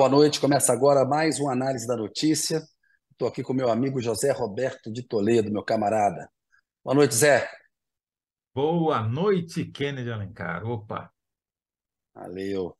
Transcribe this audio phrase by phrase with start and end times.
[0.00, 2.62] Boa noite, começa agora mais uma análise da notícia.
[3.12, 6.26] Estou aqui com meu amigo José Roberto de Toledo, meu camarada.
[6.82, 7.46] Boa noite, Zé.
[8.54, 10.64] Boa noite, Kennedy Alencar.
[10.64, 11.10] Opa!
[12.14, 12.74] Valeu.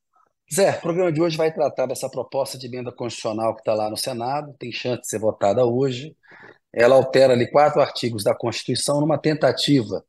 [0.50, 3.90] Zé, o programa de hoje vai tratar dessa proposta de emenda constitucional que está lá
[3.90, 6.16] no Senado, tem chance de ser votada hoje.
[6.72, 10.02] Ela altera ali quatro artigos da Constituição numa tentativa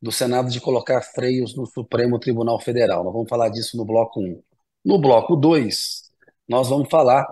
[0.00, 3.02] do Senado de colocar freios no Supremo Tribunal Federal.
[3.02, 4.40] Nós vamos falar disso no bloco 1.
[4.84, 6.05] No bloco 2,
[6.48, 7.26] nós vamos falar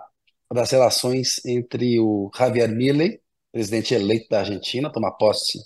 [0.52, 3.20] das relações entre o Javier Milei,
[3.52, 5.58] presidente eleito da Argentina, toma posse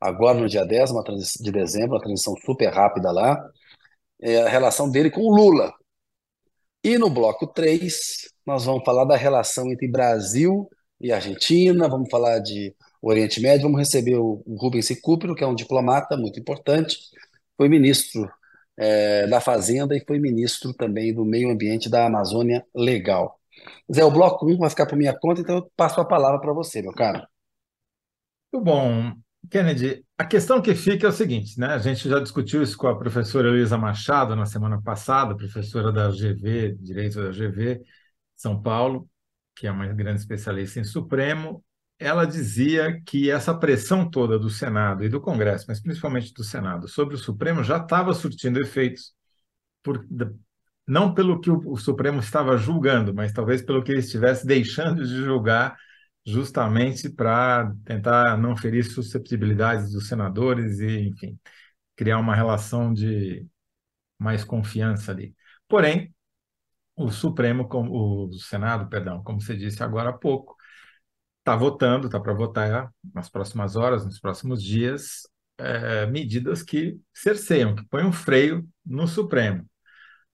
[0.00, 3.38] agora no dia 10 uma de dezembro, uma transição super rápida lá,
[4.20, 5.72] é a relação dele com o Lula.
[6.84, 10.68] E no bloco 3, nós vamos falar da relação entre Brasil
[11.00, 15.54] e Argentina, vamos falar de Oriente Médio, vamos receber o Rubens Recupero, que é um
[15.54, 16.98] diplomata muito importante,
[17.56, 18.28] foi ministro
[18.82, 23.38] é, da Fazenda e foi ministro também do Meio Ambiente da Amazônia Legal.
[23.92, 26.52] Zé, o bloco 1 vai ficar por minha conta, então eu passo a palavra para
[26.52, 27.22] você, meu caro.
[28.52, 29.12] Muito bom.
[29.50, 31.68] Kennedy, a questão que fica é o seguinte, né?
[31.68, 36.10] A gente já discutiu isso com a professora Elisa Machado na semana passada, professora da
[36.10, 37.82] GV, Direito da GV,
[38.36, 39.08] São Paulo,
[39.54, 41.64] que é uma grande especialista em Supremo,
[42.02, 46.88] ela dizia que essa pressão toda do Senado e do Congresso, mas principalmente do Senado,
[46.88, 49.14] sobre o Supremo já estava surtindo efeitos,
[49.82, 50.04] por,
[50.86, 55.04] não pelo que o, o Supremo estava julgando, mas talvez pelo que ele estivesse deixando
[55.04, 55.76] de julgar,
[56.26, 61.38] justamente para tentar não ferir susceptibilidades dos senadores e, enfim,
[61.96, 63.46] criar uma relação de
[64.18, 65.34] mais confiança ali.
[65.68, 66.14] Porém,
[66.96, 70.56] o Supremo, o Senado, perdão, como você disse agora há pouco,
[71.42, 77.74] está votando, está para votar nas próximas horas, nos próximos dias, é, medidas que cerceiam,
[77.74, 79.68] que põem um freio no Supremo.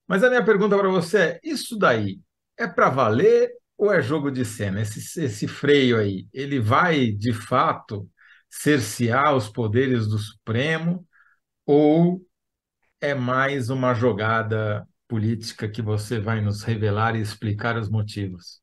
[0.07, 2.19] Mas a minha pergunta para você é: isso daí
[2.57, 4.81] é para valer ou é jogo de cena?
[4.81, 8.09] Esse, esse freio aí, ele vai de fato
[8.49, 11.07] cercear os poderes do Supremo
[11.65, 12.21] ou
[13.01, 18.61] é mais uma jogada política que você vai nos revelar e explicar os motivos?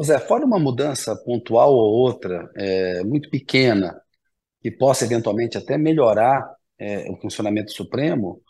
[0.00, 4.00] Zé, fora uma mudança pontual ou outra, é, muito pequena,
[4.62, 6.42] que possa eventualmente até melhorar
[6.78, 8.40] é, o funcionamento do Supremo,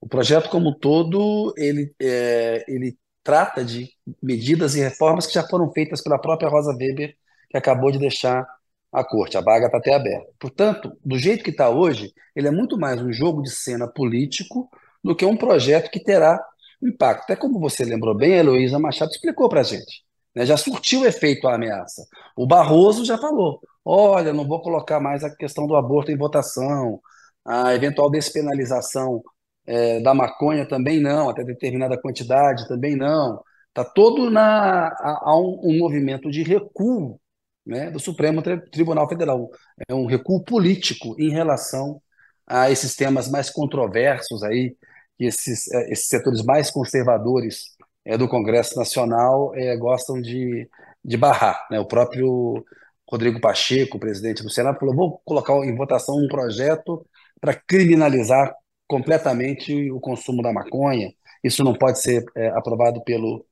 [0.00, 3.88] o projeto como todo, ele, é, ele trata de
[4.22, 7.14] medidas e reformas que já foram feitas pela própria Rosa Weber,
[7.50, 8.46] que acabou de deixar
[8.92, 9.36] a corte.
[9.36, 10.32] A vaga está até aberta.
[10.38, 14.68] Portanto, do jeito que está hoje, ele é muito mais um jogo de cena político
[15.02, 16.42] do que um projeto que terá
[16.82, 17.24] impacto.
[17.24, 20.07] Até como você lembrou bem, a Heloísa Machado explicou para a gente
[20.38, 20.46] né?
[20.46, 22.06] Já surtiu efeito a ameaça.
[22.36, 27.00] O Barroso já falou: olha, não vou colocar mais a questão do aborto em votação,
[27.44, 29.22] a eventual despenalização
[29.66, 33.42] é, da maconha também não, até determinada quantidade também não.
[33.68, 37.20] Está todo na, a um, um, movimento de recuo
[37.66, 38.40] né, do Supremo
[38.70, 39.50] Tribunal Federal.
[39.88, 42.00] É um recuo político em relação
[42.46, 44.76] a esses temas mais controversos aí,
[45.18, 47.76] esses, é, esses setores mais conservadores
[48.08, 50.66] é, do Congresso Nacional é, gostam de,
[51.04, 51.66] de barrar.
[51.70, 51.78] Né?
[51.78, 52.64] O próprio
[53.06, 57.06] Rodrigo Pacheco, presidente do Senado, falou: vou colocar em votação um projeto
[57.38, 58.54] para criminalizar
[58.86, 61.12] completamente o consumo da maconha.
[61.44, 63.44] Isso não pode ser é, aprovado pelo,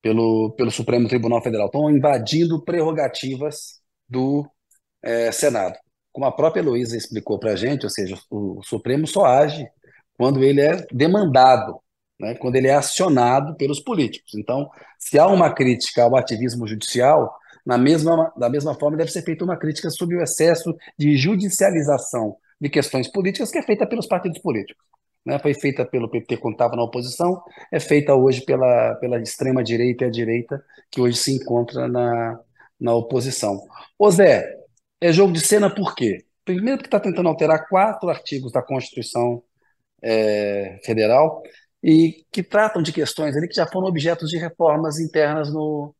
[0.00, 1.66] pelo, pelo Supremo Tribunal Federal.
[1.66, 4.48] Estão invadindo prerrogativas do
[5.02, 5.76] é, Senado.
[6.12, 9.68] Como a própria Heloísa explicou para a gente, ou seja, o, Supremo só age
[10.16, 11.80] quando ele é demandado
[12.20, 14.34] né, quando ele é acionado pelos políticos.
[14.34, 19.22] Então, se há uma crítica ao ativismo judicial, na mesma, da mesma forma deve ser
[19.22, 24.06] feita uma crítica sobre o excesso de judicialização de questões políticas que é feita pelos
[24.06, 24.84] partidos políticos.
[25.24, 25.38] Né?
[25.38, 27.42] Foi feita pelo PT quando estava na oposição,
[27.72, 32.38] é feita hoje pela, pela extrema-direita e a direita, que hoje se encontra na,
[32.78, 33.62] na oposição.
[33.98, 34.46] Ô Zé,
[35.00, 36.24] é jogo de cena por quê?
[36.44, 39.42] Primeiro porque está tentando alterar quatro artigos da Constituição
[40.02, 41.42] é, Federal
[41.82, 45.94] e que tratam de questões ali que já foram objetos de reformas internas no,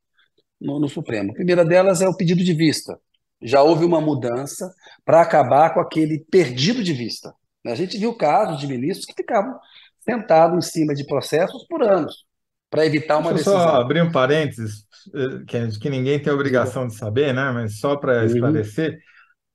[0.61, 1.33] no, no Supremo.
[1.33, 2.99] A primeira delas é o pedido de vista.
[3.43, 4.71] Já houve uma mudança
[5.05, 7.35] para acabar com aquele perdido de vista.
[7.67, 9.59] A gente viu casos de ministros que ficavam
[10.01, 12.25] sentados em cima de processos por anos,
[12.71, 13.61] para evitar uma Deixa decisão.
[13.61, 14.85] Só abrir um parênteses,
[15.15, 17.51] eh, que, que ninguém tem obrigação de saber, né?
[17.53, 18.25] mas só para uhum.
[18.27, 18.99] esclarecer,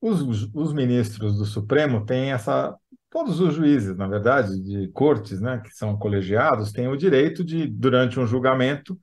[0.02, 2.76] os, os ministros do Supremo têm essa
[3.16, 7.66] todos os juízes, na verdade, de cortes, né, que são colegiados, têm o direito de,
[7.66, 9.00] durante um julgamento,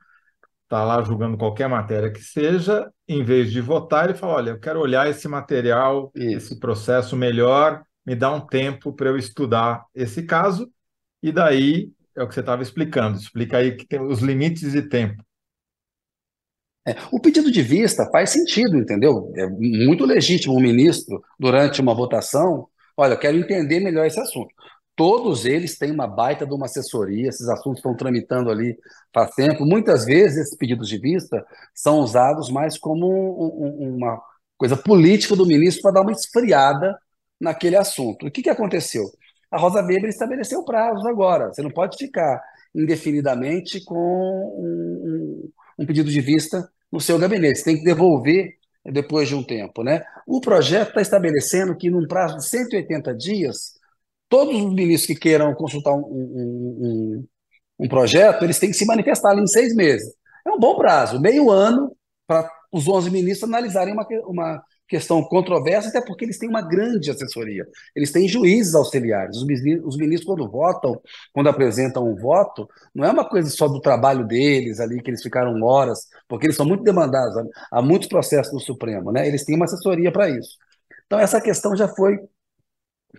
[0.65, 4.51] estar tá lá julgando qualquer matéria que seja, em vez de votar, ele fala: olha,
[4.51, 6.37] eu quero olhar esse material, Isso.
[6.37, 10.71] esse processo melhor, me dá um tempo para eu estudar esse caso,
[11.23, 13.17] e daí é o que você estava explicando.
[13.17, 15.25] Explica aí que tem os limites de tempo.
[16.87, 19.33] É, o pedido de vista faz sentido, entendeu?
[19.37, 24.55] É muito legítimo o ministro, durante uma votação, olha, eu quero entender melhor esse assunto.
[24.95, 28.77] Todos eles têm uma baita de uma assessoria, esses assuntos estão tramitando ali
[29.13, 29.65] faz tempo.
[29.65, 31.45] Muitas vezes esses pedidos de vista
[31.75, 34.21] são usados mais como um, um, uma
[34.57, 36.99] coisa política do ministro para dar uma esfriada
[37.41, 38.27] naquele assunto.
[38.27, 39.05] O que, que aconteceu?
[39.51, 41.49] A Rosa Weber estabeleceu prazos agora.
[41.49, 42.43] Você não pode ficar
[42.75, 47.59] indefinidamente com um, um pedido de vista no seu gabinete.
[47.59, 49.83] Você tem que devolver depois de um tempo.
[49.83, 50.03] Né?
[50.27, 53.73] O projeto está estabelecendo que, num prazo de 180 dias,
[54.29, 58.87] todos os ministros que queiram consultar um, um, um, um projeto, eles têm que se
[58.87, 60.13] manifestar ali em seis meses.
[60.47, 61.95] É um bom prazo, meio ano
[62.27, 67.11] para os 11 ministros analisarem uma, uma questão controversa, até porque eles têm uma grande
[67.11, 67.67] assessoria.
[67.97, 69.39] Eles têm juízes auxiliares.
[69.39, 71.01] Os ministros, os ministros, quando votam,
[71.33, 75.23] quando apresentam um voto, não é uma coisa só do trabalho deles ali, que eles
[75.23, 77.35] ficaram horas, porque eles são muito demandados.
[77.71, 79.27] Há muitos processos no Supremo, né?
[79.27, 80.57] Eles têm uma assessoria para isso.
[81.07, 82.19] Então, essa questão já foi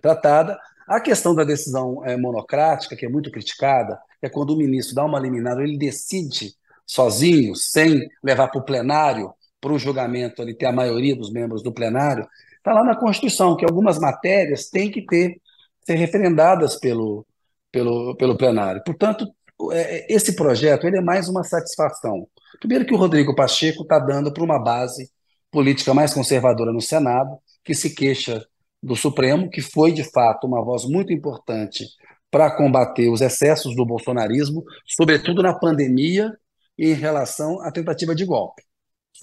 [0.00, 0.58] tratada.
[0.86, 5.04] A questão da decisão é, monocrática, que é muito criticada, é quando o ministro dá
[5.04, 6.52] uma liminar, ele decide
[6.86, 9.32] sozinho, sem levar para o plenário,
[9.64, 12.28] para o julgamento ali ter a maioria dos membros do plenário,
[12.58, 15.40] está lá na Constituição, que algumas matérias têm que ter
[15.86, 17.26] ser referendadas pelo,
[17.72, 18.82] pelo, pelo plenário.
[18.84, 19.26] Portanto,
[19.72, 22.28] é, esse projeto ele é mais uma satisfação.
[22.58, 25.08] Primeiro que o Rodrigo Pacheco está dando para uma base
[25.50, 28.44] política mais conservadora no Senado, que se queixa
[28.82, 31.86] do Supremo, que foi de fato uma voz muito importante
[32.30, 36.30] para combater os excessos do bolsonarismo, sobretudo na pandemia
[36.76, 38.62] e em relação à tentativa de golpe.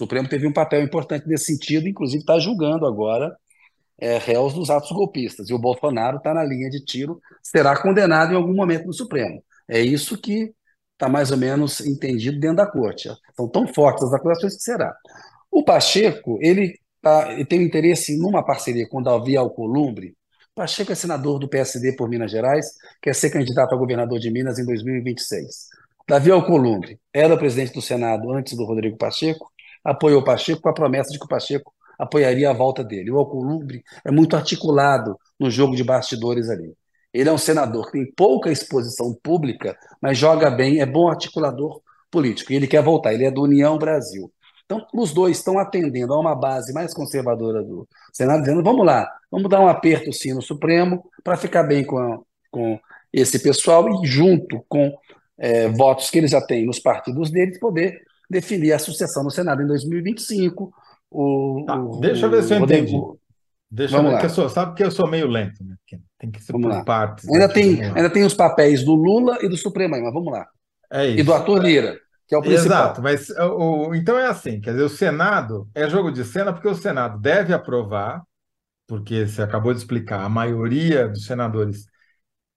[0.02, 3.32] O Supremo teve um papel importante nesse sentido, inclusive está julgando agora
[3.96, 5.48] é, réus dos atos golpistas.
[5.48, 9.40] E o Bolsonaro está na linha de tiro, será condenado em algum momento no Supremo.
[9.68, 10.52] É isso que
[10.94, 13.08] está mais ou menos entendido dentro da corte.
[13.36, 14.92] São tão fortes as acusações que será.
[15.48, 20.16] O Pacheco, ele, tá, ele tem interesse numa parceria com Davi Alcolumbre.
[20.52, 22.66] Pacheco é senador do PSD por Minas Gerais,
[23.00, 25.68] quer ser candidato a governador de Minas em 2026.
[26.08, 29.52] Davi Alcolumbre era presidente do Senado antes do Rodrigo Pacheco
[29.84, 33.10] apoiou Pacheco com a promessa de que o Pacheco apoiaria a volta dele.
[33.10, 36.74] O Alcolumbre é muito articulado no jogo de bastidores ali.
[37.12, 41.80] Ele é um senador que tem pouca exposição pública, mas joga bem, é bom articulador
[42.10, 42.52] político.
[42.52, 44.32] E ele quer voltar, ele é do União Brasil.
[44.64, 49.06] Então, os dois estão atendendo a uma base mais conservadora do Senado, dizendo: vamos lá,
[49.30, 52.18] vamos dar um aperto sim no Supremo para ficar bem com, a,
[52.50, 52.80] com
[53.12, 54.96] esse pessoal e, junto com
[55.38, 58.00] é, votos que eles já têm nos partidos deles, poder
[58.32, 60.72] definir a sucessão no Senado em 2025.
[61.10, 62.96] O, tá, o deixa eu ver se eu entendi.
[63.70, 65.76] Deixa Vamos eu ver, que eu sou, sabe que eu sou meio lento, né?
[66.18, 66.84] Tem que ser vamos por lá.
[66.84, 67.28] partes.
[67.28, 70.46] Ainda tem, ainda tem os papéis do Lula e do Supremo aí, mas vamos lá.
[70.90, 71.20] É isso.
[71.20, 71.98] E do Arthur Lira,
[72.28, 72.82] que é o principal.
[72.84, 76.68] Exato, mas o, então é assim, quer dizer, o Senado é jogo de cena porque
[76.68, 78.22] o Senado deve aprovar,
[78.86, 81.86] porque você acabou de explicar, a maioria dos senadores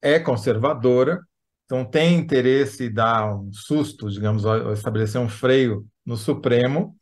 [0.02, 1.22] é conservadora,
[1.66, 6.96] então, tem interesse em dar um susto, digamos, ou estabelecer um freio no Supremo,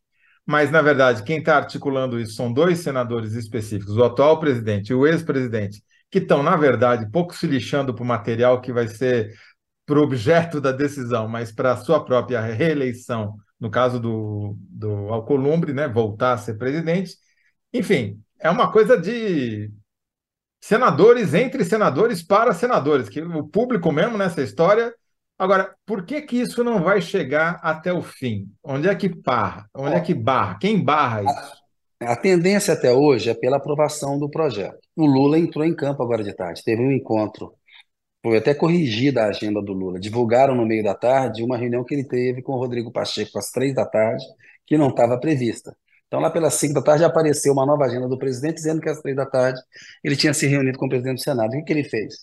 [0.46, 4.94] mas, na verdade, quem está articulando isso são dois senadores específicos, o atual presidente e
[4.96, 9.34] o ex-presidente, que estão, na verdade, pouco se lixando para o material que vai ser
[9.86, 15.10] para o objeto da decisão, mas para a sua própria reeleição, no caso do, do
[15.10, 17.16] Alcolumbre, né, voltar a ser presidente.
[17.74, 19.72] Enfim, é uma coisa de
[20.64, 24.96] senadores entre senadores para senadores, que o público mesmo nessa história.
[25.38, 28.50] Agora, por que que isso não vai chegar até o fim?
[28.64, 29.68] Onde é que barra?
[29.76, 30.58] Onde é que barra?
[30.60, 31.54] Quem barra isso?
[32.02, 34.80] A, a tendência até hoje é pela aprovação do projeto.
[34.96, 37.54] O Lula entrou em campo agora de tarde, teve um encontro.
[38.24, 40.00] Foi até corrigida a agenda do Lula.
[40.00, 43.52] Divulgaram no meio da tarde uma reunião que ele teve com o Rodrigo Pacheco às
[43.52, 44.24] três da tarde,
[44.66, 45.76] que não estava prevista.
[46.14, 49.02] Então, lá pelas 5 da tarde, apareceu uma nova agenda do presidente dizendo que às
[49.02, 49.60] 3 da tarde
[50.04, 51.50] ele tinha se reunido com o presidente do Senado.
[51.50, 52.18] O que, que ele fez?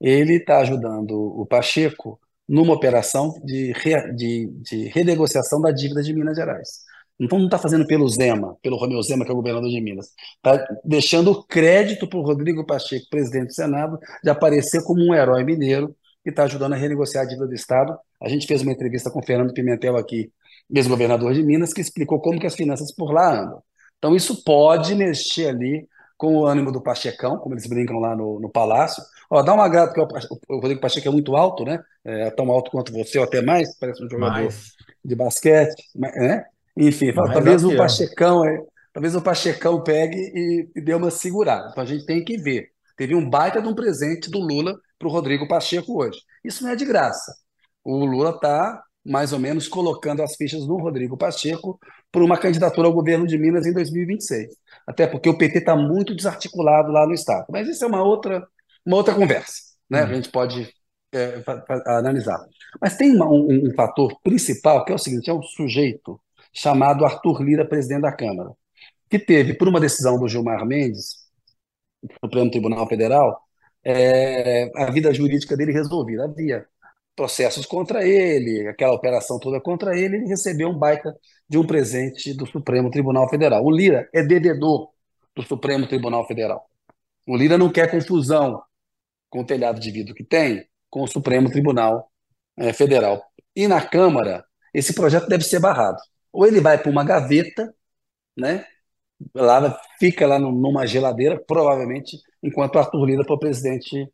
[0.00, 2.18] Ele está ajudando o Pacheco
[2.48, 6.80] numa operação de, re, de, de renegociação da dívida de Minas Gerais.
[7.20, 10.08] Então não está fazendo pelo Zema, pelo Romeu Zema, que é o governador de Minas.
[10.38, 15.44] Está deixando crédito para o Rodrigo Pacheco, presidente do Senado, de aparecer como um herói
[15.44, 17.96] mineiro que está ajudando a renegociar a dívida do Estado.
[18.20, 20.32] A gente fez uma entrevista com o Fernando Pimentel aqui
[20.70, 23.62] ex-governador de Minas, que explicou como que as finanças por lá andam.
[23.98, 28.40] Então, isso pode mexer ali com o ânimo do Pachecão, como eles brincam lá no,
[28.40, 29.02] no Palácio.
[29.30, 31.80] Ó, dá uma agrado, porque o, o Rodrigo Pacheco é muito alto, né?
[32.04, 34.72] É tão alto quanto você, ou até mais, parece um jogador mais.
[35.04, 36.44] de basquete, né?
[36.76, 38.60] Enfim, talvez o Pachecão, é,
[38.92, 41.68] talvez o Pachecão pegue e, e dê uma segurada.
[41.70, 42.68] Então a gente tem que ver.
[42.96, 46.18] Teve um baita de um presente do Lula para o Rodrigo Pacheco hoje.
[46.42, 47.32] Isso não é de graça.
[47.84, 51.78] O Lula está mais ou menos colocando as fichas no Rodrigo Pacheco
[52.12, 54.48] por uma candidatura ao governo de Minas em 2026.
[54.86, 57.46] Até porque o PT está muito desarticulado lá no Estado.
[57.50, 58.46] Mas isso é uma outra,
[58.84, 59.68] uma outra conversa.
[59.88, 60.02] Né?
[60.02, 60.10] Uhum.
[60.10, 60.72] A gente pode
[61.12, 61.42] é,
[61.86, 62.38] analisar.
[62.80, 66.20] Mas tem uma, um, um, fator principal que é o seguinte: é um sujeito
[66.52, 68.50] chamado Arthur Lira, presidente da Câmara,
[69.08, 71.28] que teve, por uma decisão do Gilmar Mendes,
[72.02, 73.40] do Supremo Tribunal Federal,
[73.84, 76.24] é, a vida jurídica dele resolvida.
[76.24, 76.66] Havia
[77.18, 81.12] processos contra ele, aquela operação toda contra ele, ele recebeu um baita
[81.48, 83.64] de um presente do Supremo Tribunal Federal.
[83.64, 84.90] O Lira é devedor
[85.34, 86.70] do Supremo Tribunal Federal.
[87.26, 88.62] O Lira não quer confusão
[89.28, 92.08] com o telhado de vidro que tem com o Supremo Tribunal
[92.56, 93.20] é, Federal.
[93.54, 95.98] E na Câmara, esse projeto deve ser barrado.
[96.32, 97.74] Ou ele vai para uma gaveta,
[98.36, 98.64] né?
[99.34, 104.08] Lá, fica lá numa geladeira, provavelmente, enquanto Arthur Lira for presidente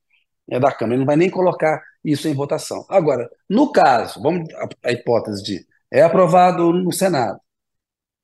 [0.48, 0.94] da Câmara.
[0.94, 2.84] Ele não vai nem colocar isso em votação.
[2.88, 4.48] Agora, no caso, vamos
[4.82, 7.38] a, hipótese de é aprovado no Senado,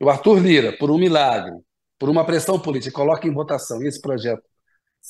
[0.02, 1.56] o Arthur Lira, por um milagre,
[1.98, 4.42] por uma pressão política, coloca em votação e esse projeto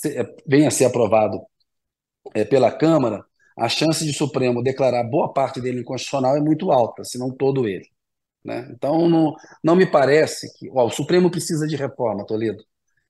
[0.07, 1.41] é, venha a ser aprovado
[2.35, 3.25] é, pela Câmara,
[3.57, 7.31] a chance de o Supremo declarar boa parte dele inconstitucional é muito alta, se não
[7.31, 7.89] todo ele.
[8.45, 8.69] Né?
[8.73, 10.71] Então, não, não me parece que.
[10.71, 12.65] Ó, o Supremo precisa de reforma, Toledo.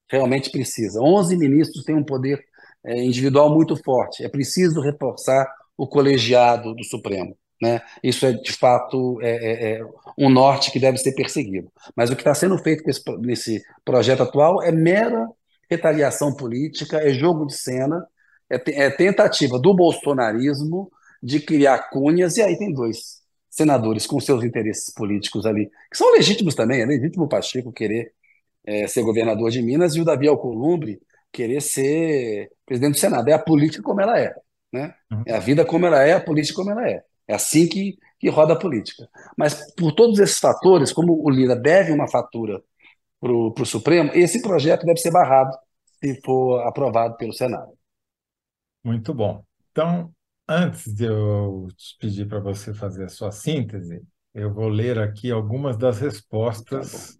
[0.08, 1.00] Realmente precisa.
[1.00, 2.49] 11 ministros têm um poder é,
[2.86, 4.24] individual muito forte.
[4.24, 5.46] É preciso reforçar
[5.76, 7.36] o colegiado do Supremo.
[7.60, 7.80] Né?
[8.02, 9.84] Isso é, de fato, é, é, é
[10.16, 11.70] um norte que deve ser perseguido.
[11.94, 15.28] Mas o que está sendo feito esse, nesse projeto atual é mera
[15.70, 18.04] retaliação política, é jogo de cena,
[18.50, 20.90] é, é tentativa do bolsonarismo
[21.22, 26.10] de criar cunhas, e aí tem dois senadores com seus interesses políticos ali, que são
[26.12, 28.12] legítimos também, é legítimo o Pacheco querer
[28.64, 31.00] é, ser governador de Minas e o Davi Alcolumbre
[31.32, 33.28] querer ser presidente do Senado.
[33.28, 34.34] É a política como ela é.
[34.72, 34.94] Né?
[35.10, 35.22] Uhum.
[35.26, 37.02] É a vida como ela é, a política como ela é.
[37.26, 39.08] É assim que, que roda a política.
[39.36, 42.62] Mas por todos esses fatores, como o Lira deve uma fatura
[43.20, 45.56] para o Supremo, esse projeto deve ser barrado
[46.02, 47.72] se for aprovado pelo Senado.
[48.82, 49.44] Muito bom.
[49.70, 50.10] Então,
[50.48, 54.02] antes de eu te pedir para você fazer a sua síntese,
[54.34, 57.19] eu vou ler aqui algumas das respostas tá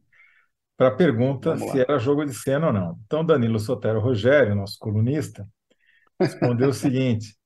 [0.81, 2.99] para a pergunta se era jogo de cena ou não.
[3.05, 5.47] Então, Danilo Sotero Rogério, nosso colunista,
[6.19, 7.37] respondeu o seguinte: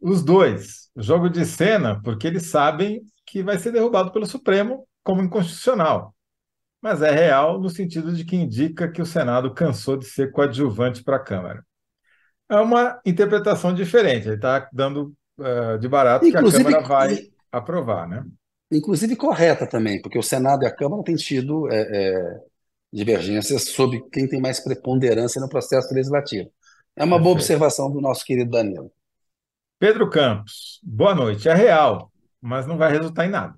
[0.00, 5.20] os dois, jogo de cena, porque eles sabem que vai ser derrubado pelo Supremo como
[5.20, 6.14] inconstitucional.
[6.80, 11.04] Mas é real no sentido de que indica que o Senado cansou de ser coadjuvante
[11.04, 11.62] para a Câmara.
[12.48, 17.30] É uma interpretação diferente, ele está dando uh, de barato inclusive, que a Câmara vai
[17.52, 18.24] aprovar, né?
[18.70, 22.40] Inclusive correta também, porque o Senado e a Câmara têm tido é, é,
[22.92, 26.50] divergências sobre quem tem mais preponderância no processo legislativo.
[26.96, 27.22] É uma Perfeito.
[27.22, 28.90] boa observação do nosso querido Danilo.
[29.78, 31.48] Pedro Campos, boa noite.
[31.48, 33.54] É real, mas não vai resultar em nada.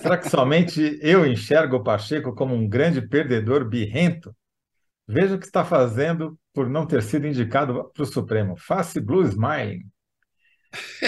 [0.00, 4.34] Será que somente eu enxergo o Pacheco como um grande perdedor birrento?
[5.08, 8.56] Veja o que está fazendo por não ter sido indicado para o Supremo.
[8.56, 9.82] Face Blue Smiling.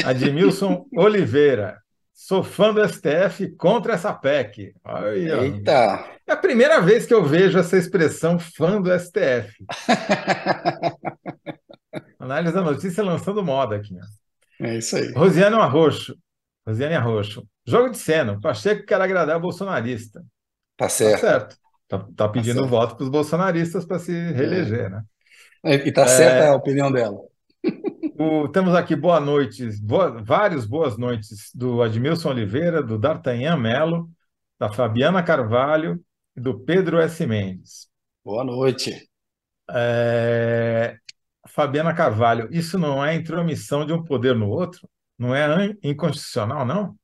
[0.05, 1.82] Admilson Oliveira.
[2.13, 4.75] Sou fã do STF contra essa PEC.
[4.85, 6.05] Olha, Eita!
[6.27, 9.65] É a primeira vez que eu vejo essa expressão fã do STF.
[12.19, 13.97] Análise da notícia lançando moda aqui.
[14.61, 15.13] É isso aí.
[15.13, 16.17] Rosiane Arroxo.
[16.67, 17.47] Rosiane Arroxo.
[17.67, 18.41] Jogo de cena.
[18.41, 20.25] Pacheco quer agradar o bolsonarista.
[20.77, 21.21] Tá certo.
[21.21, 21.57] Tá certo.
[21.89, 24.89] Tá, tá pedindo tá voto para os bolsonaristas para se reeleger, é.
[24.89, 25.03] né?
[25.85, 26.49] E tá certa é...
[26.49, 27.19] a opinião dela.
[28.23, 34.09] O, temos aqui boa noites, boa, vários boas noites do Admilson Oliveira, do D'Artagnan Melo,
[34.61, 36.01] da Fabiana Carvalho
[36.37, 37.27] e do Pedro S.
[37.27, 37.89] Mendes.
[38.25, 39.11] Boa noite.
[39.69, 40.97] É...
[41.49, 44.89] Fabiana Carvalho, isso não é intromissão de um poder no outro?
[45.19, 46.97] Não é inconstitucional, não?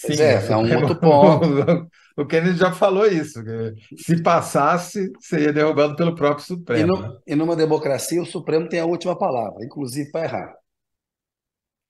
[0.00, 1.90] Sim, é, é um outro ponto.
[2.16, 3.42] O Kennedy já falou isso.
[3.96, 6.82] se passasse, seria derrubado pelo próprio Supremo.
[6.82, 7.18] E, no, né?
[7.26, 10.54] e numa democracia, o Supremo tem a última palavra, inclusive para errar.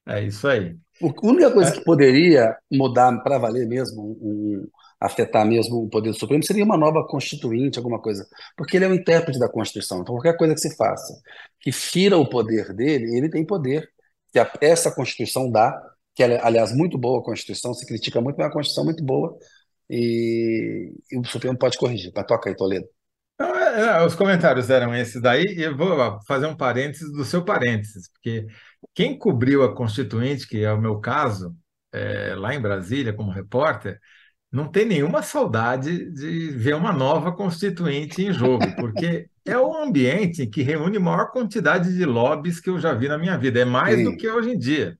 [0.07, 0.77] É isso aí.
[1.01, 1.73] A única coisa é.
[1.73, 4.69] que poderia mudar para valer mesmo, um,
[5.01, 8.27] afetar mesmo o poder do Supremo, seria uma nova constituinte, alguma coisa.
[8.57, 10.01] Porque ele é o intérprete da Constituição.
[10.01, 11.15] Então, qualquer coisa que se faça
[11.61, 13.89] que fira o poder dele, ele tem poder
[14.33, 15.81] que essa Constituição dá,
[16.21, 19.03] que é, aliás, muito boa a Constituição, se critica muito, mas é uma Constituição muito
[19.03, 19.35] boa,
[19.89, 22.13] e, e o Supremo pode corrigir.
[22.15, 22.87] Mas toca aí, Toledo.
[23.41, 27.43] É, é, os comentários eram esses daí, e eu vou fazer um parênteses do seu
[27.43, 28.47] parênteses, porque
[28.95, 31.57] quem cobriu a Constituinte, que é o meu caso,
[31.91, 33.99] é, lá em Brasília, como repórter,
[34.53, 40.47] não tem nenhuma saudade de ver uma nova Constituinte em jogo, porque é o ambiente
[40.47, 43.61] que reúne maior quantidade de lobbies que eu já vi na minha vida.
[43.61, 44.05] É mais Sim.
[44.05, 44.99] do que hoje em dia.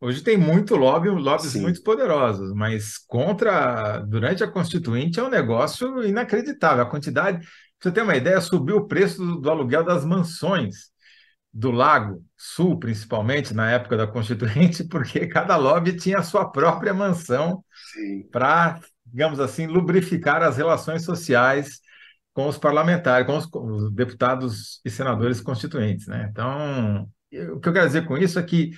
[0.00, 1.62] Hoje tem muito lobby, lobbies Sim.
[1.62, 6.84] muito poderosos, mas contra, durante a Constituinte, é um negócio inacreditável.
[6.84, 7.48] A quantidade, pra
[7.80, 10.92] você ter uma ideia, subiu o preço do, do aluguel das mansões
[11.52, 16.94] do Lago Sul, principalmente na época da Constituinte, porque cada lobby tinha a sua própria
[16.94, 17.64] mansão
[18.30, 21.80] para, digamos assim, lubrificar as relações sociais
[22.32, 26.06] com os parlamentares, com os, com os, deputados e senadores constituintes.
[26.06, 26.28] Né?
[26.30, 27.08] Então,
[27.52, 28.70] o que eu quero dizer com isso é que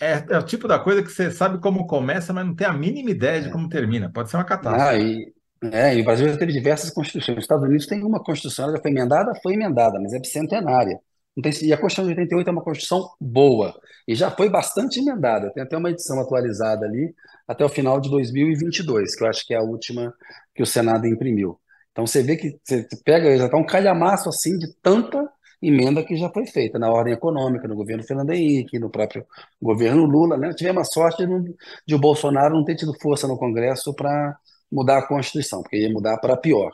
[0.00, 2.72] é, é, o tipo da coisa que você sabe como começa, mas não tem a
[2.72, 3.50] mínima ideia de é.
[3.50, 4.10] como termina.
[4.12, 4.88] Pode ser uma catástrofe.
[4.88, 5.32] Ah, e,
[5.72, 7.38] é, e o Brasil já teve diversas constituições.
[7.38, 11.00] Os Estados Unidos tem uma constituição, ela já foi emendada, foi emendada, mas é bicentenária.
[11.42, 13.74] Tem, e a Constituição de 88 é uma Constituição boa
[14.06, 15.52] e já foi bastante emendada.
[15.52, 17.14] Tem até uma edição atualizada ali
[17.46, 20.12] até o final de 2022, que eu acho que é a última
[20.54, 21.58] que o Senado imprimiu.
[21.92, 25.28] Então você vê que você pega, já está um calhamaço assim de tanta
[25.60, 29.26] emenda que já foi feita na ordem econômica, no governo Fernando Henrique, no próprio
[29.60, 30.36] governo Lula.
[30.36, 30.52] Né?
[30.54, 31.54] Tivemos a sorte de,
[31.86, 34.36] de o Bolsonaro não ter tido força no Congresso para
[34.70, 36.72] mudar a Constituição, porque ia mudar para pior.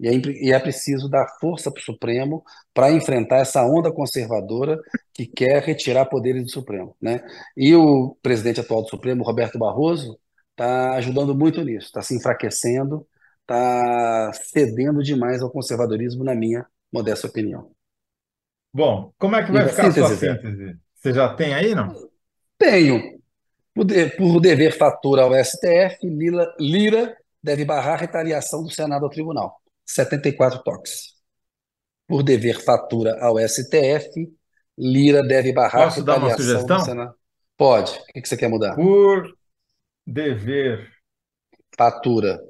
[0.00, 4.78] E é, e é preciso dar força para o Supremo para enfrentar essa onda conservadora
[5.12, 6.96] que quer retirar poderes do Supremo.
[7.00, 7.20] Né?
[7.56, 10.18] E o presidente atual do Supremo, Roberto Barroso,
[10.50, 13.06] está ajudando muito nisso, está se enfraquecendo,
[13.42, 17.70] está cedendo demais ao conservadorismo, na minha modesta opinião.
[18.72, 20.78] Bom, como é que vai ficar a sua síntese?
[20.94, 21.94] Você já tem aí, não?
[22.58, 23.18] Tenho.
[23.74, 29.60] Por dever fatura ao STF, Lira, Lira deve barrar a retaliação do Senado ao tribunal.
[29.86, 31.14] 74 toques.
[32.06, 34.28] Por dever fatura ao STF,
[34.76, 36.80] Lira deve barrar Posso dar uma sugestão?
[36.80, 37.14] Senado.
[37.56, 37.92] Pode.
[37.92, 38.74] O que você quer mudar?
[38.74, 39.32] Por
[40.06, 40.90] dever.
[41.76, 42.40] Fatura.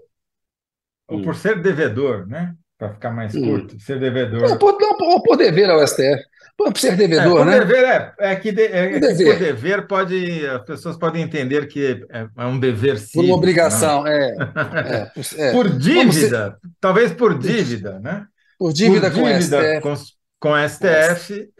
[1.07, 2.55] Ou por ser devedor, né?
[2.79, 3.43] Para ficar mais hum.
[3.45, 4.49] curto, ser devedor.
[4.49, 6.23] Não, por, não, por dever ao STF.
[6.57, 7.59] Por ser devedor, é, por né?
[7.61, 9.27] Dever é, é que, de, é, por, dever.
[9.27, 10.47] por dever pode.
[10.47, 13.21] As pessoas podem entender que é, é um dever sim.
[13.21, 14.35] Por uma obrigação, é,
[15.39, 16.71] é, Por dívida, ser...
[16.81, 18.27] talvez por dívida, né?
[18.59, 20.15] Por dívida, por dívida com STF.
[20.41, 21.51] Com, com STF,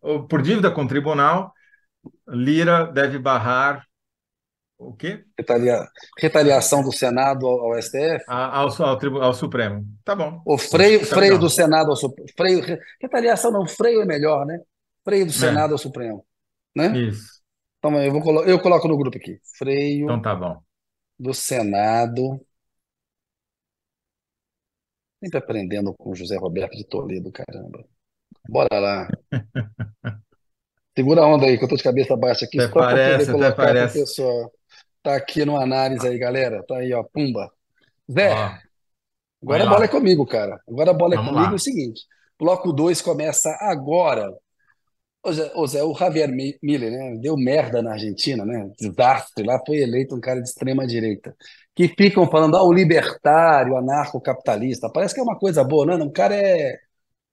[0.00, 1.52] ou por dívida com o tribunal,
[2.28, 3.85] Lira deve barrar
[4.78, 5.24] o quê?
[5.38, 5.86] Retalia...
[6.18, 8.24] Retaliação do Senado ao, ao STF?
[8.28, 9.86] Ao, ao, ao, Supremo.
[10.04, 10.42] Tá bom.
[10.44, 12.28] O freio, tá freio do Senado ao Supremo.
[12.36, 12.78] Freio...
[13.00, 14.60] Retaliação não, freio é melhor, né?
[15.04, 15.34] Freio do é.
[15.34, 15.72] Senado é.
[15.72, 16.26] ao Supremo.
[16.74, 16.96] Né?
[16.98, 17.40] Isso.
[17.78, 18.42] Então, eu, vou colo...
[18.44, 19.40] eu coloco no grupo aqui.
[19.56, 20.60] Freio então, tá bom.
[21.18, 22.40] do Senado.
[25.22, 27.84] Sempre aprendendo com José Roberto de Toledo, caramba.
[28.48, 29.08] Bora lá.
[30.96, 33.86] Segura a onda aí, que eu tô de cabeça baixa aqui, até só parece, para
[33.86, 34.52] o pessoal.
[35.06, 36.64] Tá aqui no análise aí, galera.
[36.64, 37.48] Tá aí, ó, pumba.
[38.10, 38.50] Zé, ó,
[39.40, 40.60] agora a bola é comigo, cara.
[40.68, 41.46] Agora a bola é Vamos comigo.
[41.46, 41.52] Lá.
[41.52, 42.02] É o seguinte:
[42.36, 44.34] bloco 2 começa agora.
[45.22, 47.18] Ô Zé, ô Zé, o Javier Miller, né?
[47.20, 48.68] Deu merda na Argentina, né?
[48.76, 49.46] Desastre.
[49.46, 51.36] Lá foi eleito um cara de extrema direita.
[51.72, 54.90] Que ficam falando, ah, o libertário, anarcocapitalista.
[54.90, 55.98] Parece que é uma coisa boa, não?
[55.98, 56.04] Né?
[56.04, 56.80] O cara é,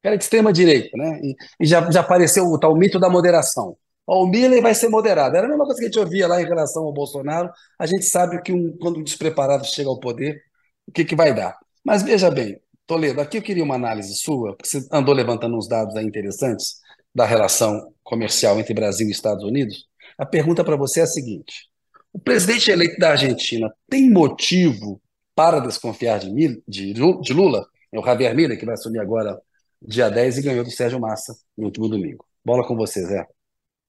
[0.04, 1.20] cara é de extrema direita, né?
[1.24, 3.76] E, e já, já apareceu o tal mito da moderação.
[4.06, 5.36] O Miller vai ser moderado.
[5.36, 7.50] Era a mesma coisa que a gente ouvia lá em relação ao Bolsonaro.
[7.80, 10.42] A gente sabe que um, quando um despreparado chega ao poder,
[10.88, 11.58] o que, que vai dar.
[11.84, 15.68] Mas veja bem, Toledo, aqui eu queria uma análise sua, porque você andou levantando uns
[15.68, 16.78] dados aí interessantes
[17.16, 19.88] da relação comercial entre Brasil e Estados Unidos.
[20.18, 21.70] A pergunta para você é a seguinte:
[22.12, 25.02] o presidente eleito da Argentina tem motivo
[25.36, 27.66] para desconfiar de, de, de Lula?
[27.92, 29.39] É o Javier Miller, que vai assumir agora
[29.82, 32.26] dia 10 e ganhou do Sérgio Massa no último domingo.
[32.44, 33.28] Bola com você, Zé.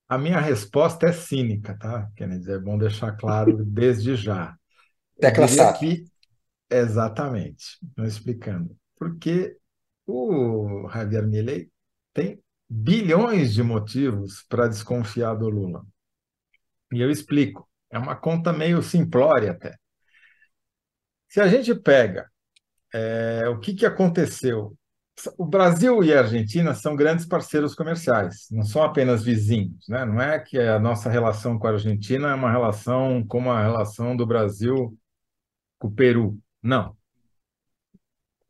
[0.09, 2.11] A minha resposta é cínica, tá?
[2.15, 4.55] Quer dizer, é bom deixar claro desde já.
[5.19, 6.05] Tecla SAP.
[6.71, 8.77] Exatamente, estou explicando.
[8.97, 9.57] Porque
[10.07, 11.71] o Javier Milei
[12.13, 15.85] tem bilhões de motivos para desconfiar do Lula.
[16.93, 17.69] E eu explico.
[17.91, 19.77] É uma conta meio simplória até.
[21.29, 22.31] Se a gente pega
[22.93, 24.77] é, o que, que aconteceu
[25.39, 30.05] o Brasil e a Argentina são grandes parceiros comerciais, não são apenas vizinhos, né?
[30.05, 34.17] Não é que a nossa relação com a Argentina é uma relação como a relação
[34.17, 34.97] do Brasil
[35.79, 36.97] com o Peru, não.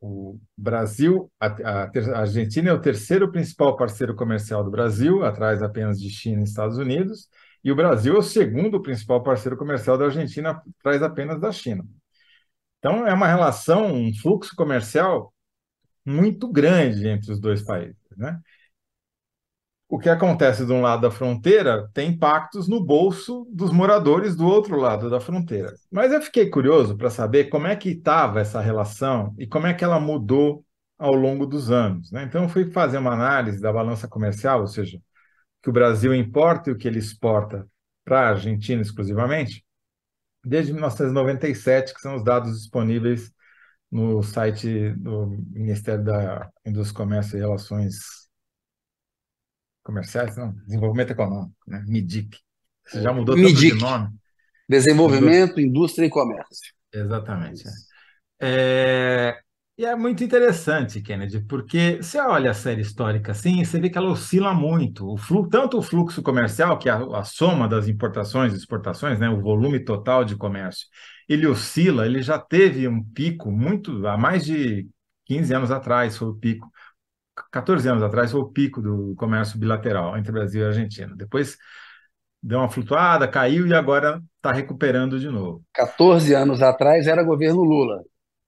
[0.01, 5.63] O Brasil, a, a, a Argentina é o terceiro principal parceiro comercial do Brasil, atrás
[5.63, 7.27] apenas de China e Estados Unidos,
[7.63, 11.83] e o Brasil é o segundo principal parceiro comercial da Argentina, atrás apenas da China.
[12.79, 15.33] Então, é uma relação, um fluxo comercial
[16.05, 17.97] muito grande entre os dois países.
[18.15, 18.39] Né?
[19.87, 24.45] O que acontece de um lado da fronteira tem impactos no bolso dos moradores do
[24.45, 25.73] outro lado da fronteira.
[25.91, 29.73] Mas eu fiquei curioso para saber como é que estava essa relação e como é
[29.73, 30.65] que ela mudou
[30.97, 32.11] ao longo dos anos.
[32.11, 32.23] Né?
[32.23, 34.99] Então, eu fui fazer uma análise da balança comercial, ou seja,
[35.61, 37.67] que o Brasil importa e o que ele exporta
[38.03, 39.65] para a Argentina exclusivamente,
[40.43, 43.31] desde 1997, que são os dados disponíveis
[43.91, 47.95] no site do Ministério da Indústria, Comércio e Relações
[49.83, 51.83] Comerciais, não, Desenvolvimento Econômico, né?
[51.87, 52.39] MIDIC.
[52.85, 53.69] Você já mudou MIDIC.
[53.69, 54.09] tanto de nome.
[54.67, 56.73] Desenvolvimento, Indústria e Comércio.
[56.91, 57.63] Exatamente.
[58.41, 59.37] É.
[59.77, 63.97] E é muito interessante, Kennedy, porque você olha a série histórica assim, você vê que
[63.97, 65.05] ela oscila muito.
[65.05, 69.19] O fluxo, tanto o fluxo comercial, que é a, a, soma das importações e exportações,
[69.19, 70.87] né, o volume total de comércio,
[71.27, 74.87] ele oscila, ele já teve um pico muito, há mais de
[75.25, 76.69] 15 anos atrás foi o pico,
[77.51, 81.13] 14 anos atrás foi o pico do comércio bilateral entre Brasil e Argentina.
[81.15, 81.57] Depois
[82.41, 85.63] deu uma flutuada, caiu e agora está recuperando de novo.
[85.73, 88.03] 14 anos atrás era governo Lula.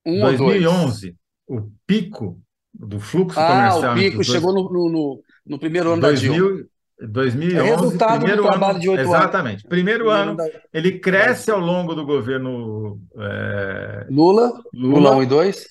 [0.06, 1.16] Um 2011,
[1.48, 2.40] o pico
[2.74, 3.92] do fluxo ah, comercial.
[3.92, 6.70] Ah, o pico chegou no, no, no, primeiro ano 2000, da Dilma.
[7.00, 9.60] 2011, é resultado primeiro do trabalho ano, de oito Exatamente.
[9.60, 9.64] Anos.
[9.64, 10.46] Primeiro ano, da...
[10.74, 15.68] ele cresce ao longo do governo é, Lula, Lula, Lula 1 e 2.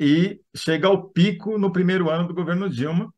[0.00, 3.12] E chega ao pico no primeiro ano do governo Dilma.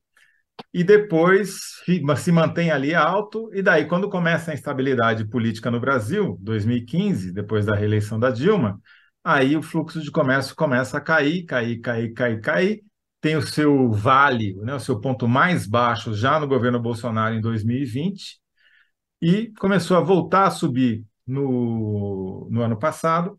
[0.73, 1.83] E depois
[2.19, 3.51] se mantém ali alto.
[3.55, 8.79] E daí, quando começa a instabilidade política no Brasil, 2015, depois da reeleição da Dilma,
[9.25, 12.86] aí o fluxo de comércio começa a cair, cair, cair, cair, cair.
[13.27, 17.41] Tem o seu vale, né, o seu ponto mais baixo já no governo Bolsonaro em
[17.41, 18.39] 2020
[19.21, 23.37] e começou a voltar a subir no, no ano passado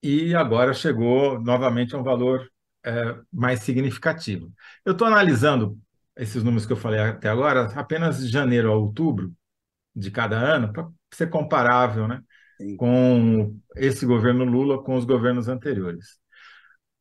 [0.00, 2.48] e agora chegou novamente a um valor
[2.84, 4.52] é, mais significativo.
[4.84, 5.76] Eu estou analisando
[6.16, 9.34] esses números que eu falei até agora, apenas de janeiro a outubro
[9.96, 12.22] de cada ano, para ser comparável, né?
[12.76, 16.20] com esse governo Lula com os governos anteriores.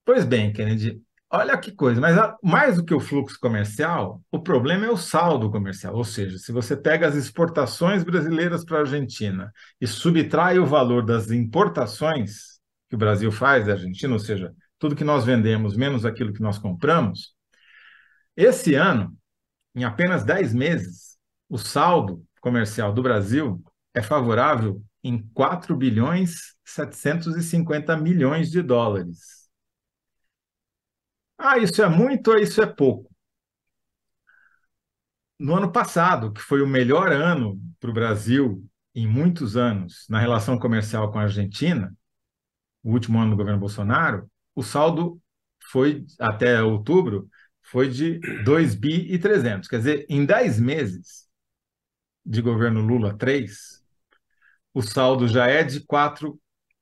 [0.04, 1.00] Pois bem, Kennedy,
[1.34, 5.50] olha que coisa, mas mais do que o fluxo comercial, o problema é o saldo
[5.50, 10.66] comercial, ou seja, se você pega as exportações brasileiras para a Argentina e subtrai o
[10.66, 15.76] valor das importações que o Brasil faz da Argentina, ou seja, tudo que nós vendemos
[15.76, 17.34] menos aquilo que nós compramos,
[18.38, 19.16] esse ano,
[19.76, 21.18] em apenas 10 meses,
[21.50, 29.43] o saldo comercial do Brasil é favorável em 4 bilhões 750 milhões de dólares.
[31.38, 33.14] Ah, isso é muito ou isso é pouco?
[35.40, 38.64] No ano passado, que foi o melhor ano para o Brasil
[38.96, 41.94] em muitos anos na relação comercial com a Argentina,
[42.84, 45.22] o último ano do governo Bolsonaro, o saldo
[45.72, 47.30] foi, até outubro,
[47.64, 49.70] foi de 2 bi e 300.
[49.70, 51.28] Quer dizer, em 10 meses
[52.26, 53.84] de governo Lula 3,
[54.74, 56.40] o saldo já é de 4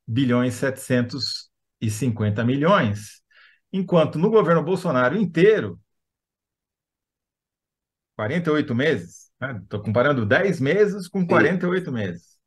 [0.07, 3.20] bilhões 750 milhões,
[3.71, 5.79] enquanto no governo Bolsonaro inteiro,
[8.15, 9.31] 48 meses,
[9.61, 9.85] estou né?
[9.85, 11.91] comparando 10 meses com 48 Sim.
[11.91, 12.37] meses.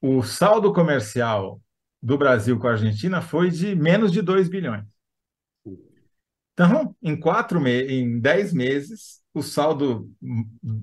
[0.00, 1.60] O saldo comercial
[2.02, 4.84] do Brasil com a Argentina foi de menos de 2 bilhões.
[6.52, 10.10] Então, em quatro me em 10 meses, o saldo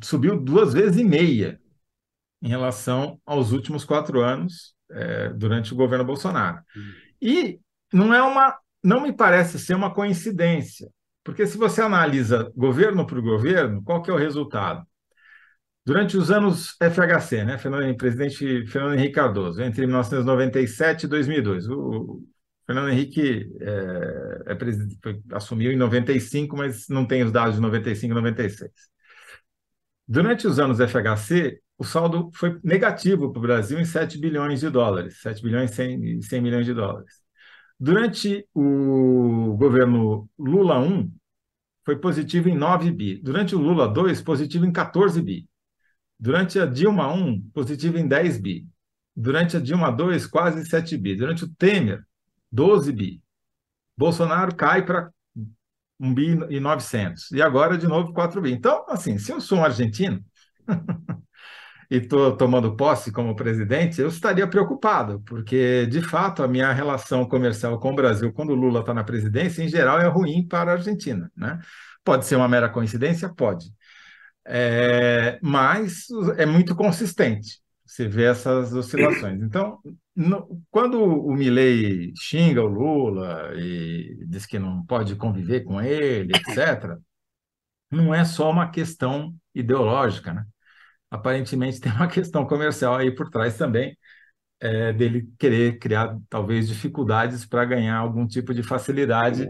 [0.01, 1.59] subiu duas vezes e meia
[2.41, 6.57] em relação aos últimos quatro anos é, durante o governo Bolsonaro.
[6.75, 6.93] Uhum.
[7.21, 7.59] E
[7.93, 10.89] não é uma, não me parece ser uma coincidência,
[11.23, 14.85] porque se você analisa governo por governo, qual que é o resultado?
[15.85, 22.21] Durante os anos FHC, né, Fernando, presidente Fernando Henrique Cardoso, entre 1997 e 2002, o,
[22.69, 28.15] Fernando Henrique é, é assumiu em 95, mas não tem os dados de 95 e
[28.15, 28.71] 96.
[30.07, 34.69] Durante os anos FHC, o saldo foi negativo para o Brasil em 7 bilhões de
[34.69, 37.18] dólares, 7 bilhões e 100, 100 milhões de dólares.
[37.79, 41.09] Durante o governo Lula 1,
[41.85, 43.21] foi positivo em 9 bi.
[43.21, 45.47] Durante o Lula 2, positivo em 14 bi.
[46.19, 48.67] Durante a Dilma 1, positivo em 10 bi.
[49.15, 51.15] Durante a Dilma 2, quase 7 bi.
[51.15, 52.03] Durante o Temer,
[52.51, 53.23] 12 bi.
[53.97, 55.11] Bolsonaro cai para
[55.99, 57.31] 1 bi e 900.
[57.31, 58.51] E agora, de novo, 4 bi.
[58.51, 60.23] Então, assim, se eu sou um argentino,
[61.89, 67.27] e estou tomando posse como presidente, eu estaria preocupado, porque, de fato, a minha relação
[67.27, 70.71] comercial com o Brasil, quando o Lula está na presidência, em geral, é ruim para
[70.71, 71.31] a Argentina.
[71.35, 71.59] Né?
[72.03, 73.29] Pode ser uma mera coincidência?
[73.33, 73.73] Pode.
[74.45, 77.59] É, mas é muito consistente.
[77.85, 79.41] Você vê essas oscilações.
[79.41, 79.79] Então,
[80.15, 86.31] no, quando o Milley xinga o Lula e diz que não pode conviver com ele,
[86.35, 86.97] etc.,
[87.91, 90.45] não é só uma questão ideológica, né?
[91.09, 93.97] Aparentemente tem uma questão comercial aí por trás também,
[94.59, 99.47] é, dele querer criar talvez dificuldades para ganhar algum tipo de facilidade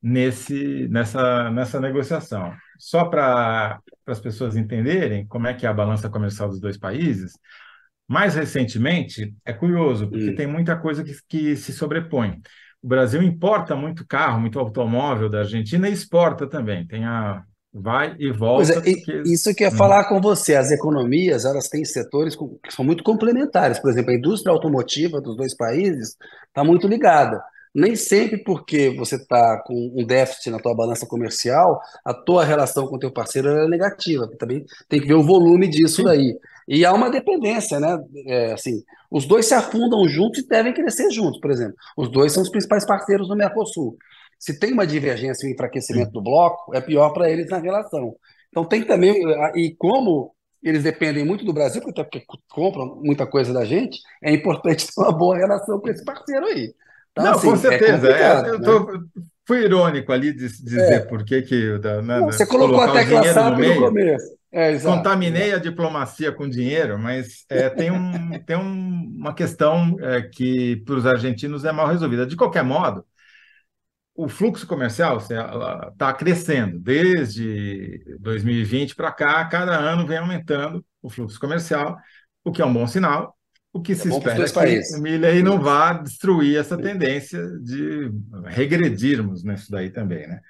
[0.00, 2.54] nesse, nessa, nessa negociação.
[2.78, 7.32] Só para as pessoas entenderem como é que é a balança comercial dos dois países,
[8.06, 10.34] mais recentemente, é curioso, porque hum.
[10.34, 12.40] tem muita coisa que, que se sobrepõe.
[12.82, 16.86] O Brasil importa muito carro, muito automóvel da Argentina e exporta também.
[16.86, 17.42] Tem a
[17.74, 18.72] vai e volta.
[18.72, 19.22] É, porque...
[19.26, 19.70] Isso que hum.
[19.72, 20.54] falar com você.
[20.54, 23.80] As economias, elas têm setores que são muito complementares.
[23.80, 27.42] Por exemplo, a indústria automotiva dos dois países está muito ligada.
[27.74, 32.86] Nem sempre porque você está com um déficit na tua balança comercial, a tua relação
[32.86, 34.30] com o teu parceiro é negativa.
[34.38, 36.04] Também tem que ver o volume disso Sim.
[36.04, 36.38] daí.
[36.68, 37.98] E há uma dependência, né?
[38.26, 41.74] É, assim, os dois se afundam juntos e devem crescer juntos, por exemplo.
[41.96, 43.98] Os dois são os principais parceiros do Mercosul.
[44.38, 48.14] Se tem uma divergência e um enfraquecimento do bloco, é pior para eles na relação.
[48.48, 49.14] Então tem também,
[49.56, 54.32] e como eles dependem muito do Brasil, até porque compram muita coisa da gente, é
[54.32, 56.74] importante ter uma boa relação com esse parceiro aí.
[57.12, 58.08] Então, Não, assim, com é certeza.
[58.10, 58.98] É eu tô, né?
[59.46, 61.00] fui irônico ali de dizer é.
[61.00, 61.78] por que que...
[61.78, 64.34] Né, Não, você colocou a tecla SAP no, no começo.
[64.56, 70.22] É, Contaminei a diplomacia com dinheiro, mas é, tem, um, tem um, uma questão é,
[70.22, 72.24] que para os argentinos é mal resolvida.
[72.24, 73.04] De qualquer modo,
[74.14, 76.78] o fluxo comercial está crescendo.
[76.78, 81.96] Desde 2020 para cá, cada ano vem aumentando o fluxo comercial,
[82.44, 83.36] o que é um bom sinal.
[83.72, 88.08] O que é se espera é que o Milley não vá destruir essa tendência de
[88.44, 90.28] regredirmos nisso daí também.
[90.28, 90.40] Né?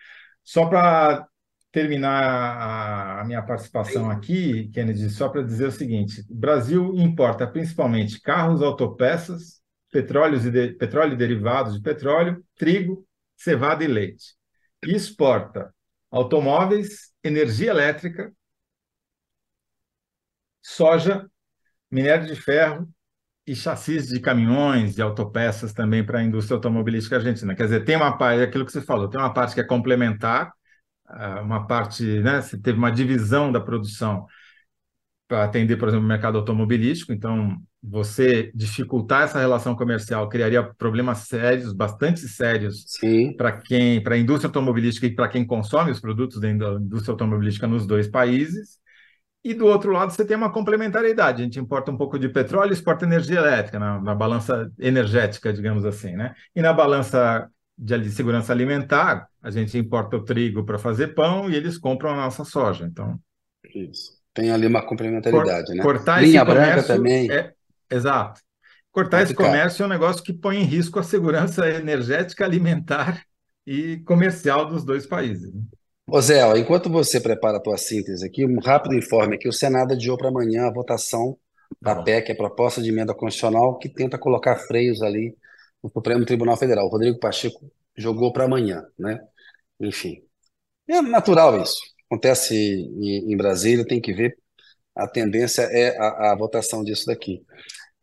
[0.43, 1.27] Só para
[1.73, 8.21] terminar a minha participação aqui, Kennedy, só para dizer o seguinte: o Brasil importa principalmente
[8.21, 14.35] carros, autopeças, petróleos e de, petróleo e derivados de petróleo, trigo, cevada e leite.
[14.85, 15.75] E exporta
[16.11, 18.33] automóveis, energia elétrica,
[20.63, 21.29] soja,
[21.91, 22.89] minério de ferro
[23.47, 27.55] e chassis de caminhões e autopeças também para a indústria automobilística argentina.
[27.55, 29.65] Quer dizer, tem uma parte, é aquilo que você falou, tem uma parte que é
[29.65, 30.53] complementar,
[31.43, 34.27] uma parte, né, você teve uma divisão da produção
[35.29, 41.19] para atender, por exemplo, o mercado automobilístico, então você dificultar essa relação comercial criaria problemas
[41.19, 42.87] sérios, bastante sérios
[43.37, 47.67] para quem, para a indústria automobilística e para quem consome os produtos da indústria automobilística
[47.67, 48.79] nos dois países.
[49.45, 51.43] E do outro lado, você tem uma complementariedade.
[51.43, 55.53] A gente importa um pouco de petróleo e exporta energia elétrica na, na balança energética,
[55.53, 56.35] digamos assim, né?
[56.57, 61.55] E na balança de segurança alimentar, a gente importa o trigo para fazer pão e
[61.55, 62.87] eles compram a nossa soja.
[62.87, 63.21] Então,
[63.75, 64.15] isso.
[64.33, 65.83] Tem ali uma complementaridade, cor, né?
[65.83, 67.31] Cortar Linha branca também.
[67.31, 67.53] É,
[67.95, 68.41] exato.
[68.91, 73.25] Cortar esse comércio é um negócio que põe em risco a segurança energética, alimentar
[73.67, 75.53] e comercial dos dois países.
[75.53, 75.63] Né?
[76.07, 79.49] Ô Zé, ó, enquanto você prepara a tua síntese aqui, um rápido informe aqui.
[79.49, 81.37] O Senado adiou para amanhã a votação
[81.81, 85.37] da tá PEC, a proposta de emenda constitucional, que tenta colocar freios ali
[85.83, 86.87] no Supremo Tribunal Federal.
[86.87, 89.19] O Rodrigo Pacheco jogou para amanhã, né?
[89.81, 90.23] Enfim,
[90.89, 91.77] é natural isso.
[92.09, 94.37] Acontece em, em Brasília, tem que ver.
[94.95, 97.43] A tendência é a, a votação disso daqui.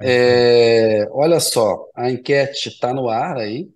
[0.03, 3.69] É, olha só, a enquete está no ar aí.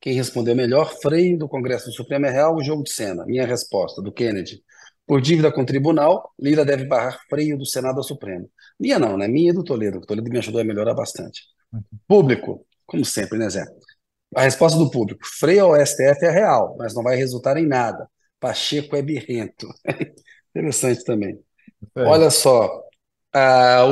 [0.00, 3.24] Quem respondeu melhor, freio do Congresso do Supremo é real o jogo de cena.
[3.26, 4.62] Minha resposta, do Kennedy.
[5.06, 8.48] Por dívida com o tribunal, Lira deve barrar freio do Senado ao Supremo.
[8.78, 9.28] Minha não, né?
[9.28, 9.98] Minha e do Toledo.
[9.98, 11.42] O Toledo me ajudou a melhorar bastante.
[12.06, 12.64] Público.
[12.86, 13.64] Como sempre, né, Zé?
[14.34, 18.08] A resposta do público: freio ao STF é real, mas não vai resultar em nada.
[18.38, 19.68] Pacheco é birrento.
[20.54, 21.38] Interessante também.
[21.96, 22.02] É.
[22.02, 22.82] Olha só,
[23.32, 23.84] a,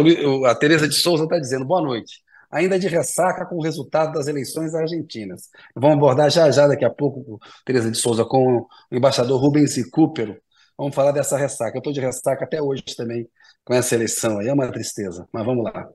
[0.50, 2.22] a Tereza de Souza está dizendo: boa noite.
[2.50, 5.50] Ainda de ressaca com o resultado das eleições argentinas.
[5.74, 9.90] Vamos abordar já já, daqui a pouco, Tereza de Souza, com o embaixador Rubens e
[9.90, 10.40] Cooper.
[10.76, 11.76] Vamos falar dessa ressaca.
[11.76, 13.28] Eu estou de ressaca até hoje também
[13.64, 14.48] com essa eleição aí.
[14.48, 15.88] É uma tristeza, mas vamos lá.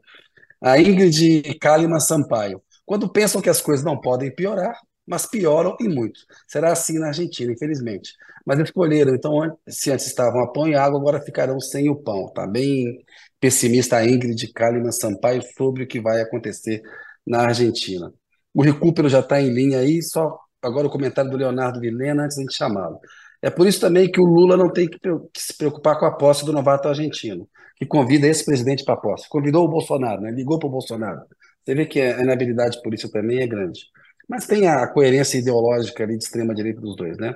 [0.62, 2.62] A Ingrid Kalima Sampaio.
[2.86, 6.20] Quando pensam que as coisas não podem piorar, mas pioram e muito.
[6.48, 8.14] Será assim na Argentina, infelizmente.
[8.46, 12.28] Mas escolheram, então, se antes estavam a pão e água, agora ficarão sem o pão.
[12.28, 13.04] Está bem
[13.44, 16.82] pessimista Ingrid Kalimann Sampaio sobre o que vai acontecer
[17.28, 18.10] na Argentina.
[18.54, 22.38] O recupero já está em linha aí, só agora o comentário do Leonardo Vilena antes
[22.38, 23.02] de chamá-lo.
[23.42, 24.98] É por isso também que o Lula não tem que,
[25.36, 29.28] se preocupar com a posse do novato argentino, que convida esse presidente para a posse.
[29.28, 30.32] Convidou o Bolsonaro, né?
[30.32, 31.20] ligou para o Bolsonaro.
[31.66, 33.82] Você vê que a inabilidade política também é grande.
[34.30, 37.36] Mas tem a coerência ideológica ali de extrema-direita dos dois, né?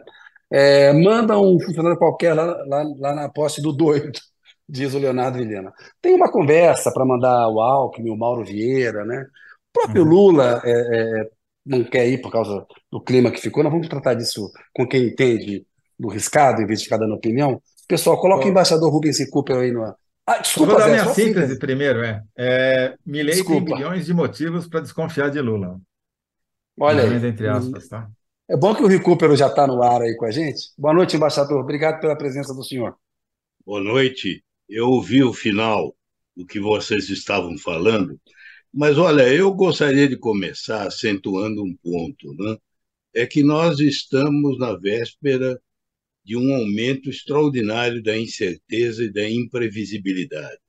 [0.49, 4.17] É, manda um funcionário qualquer lá, lá, lá, na posse do doido,
[4.67, 5.73] diz o Leonardo Vilhena.
[6.01, 9.25] Tem uma conversa para mandar o Alckmin, o Mauro Vieira, né?
[9.69, 10.09] O próprio uhum.
[10.09, 11.29] Lula é, é,
[11.65, 13.63] não quer ir por causa do clima que ficou.
[13.63, 15.65] Nós vamos tratar disso com quem entende
[15.97, 17.61] do riscado, em vez de ficar dando opinião.
[17.87, 19.95] Pessoal, coloca o embaixador Rubens e Cooper aí no,
[20.27, 22.03] ah, desculpa, Vou dar Zé, minha síntese primeiro.
[22.03, 25.79] É, é Milley tem milhões de motivos para desconfiar de Lula.
[26.77, 27.29] Olha milhões, aí.
[27.29, 28.09] entre aspas, tá?
[28.49, 30.71] É bom que o Recupero já está no ar aí com a gente.
[30.77, 31.61] Boa noite, embaixador.
[31.61, 32.97] Obrigado pela presença do senhor.
[33.65, 34.43] Boa noite.
[34.69, 35.95] Eu ouvi o final
[36.35, 38.19] do que vocês estavam falando,
[38.73, 42.57] mas olha, eu gostaria de começar acentuando um ponto, né?
[43.13, 45.59] É que nós estamos na véspera
[46.23, 50.59] de um aumento extraordinário da incerteza e da imprevisibilidade.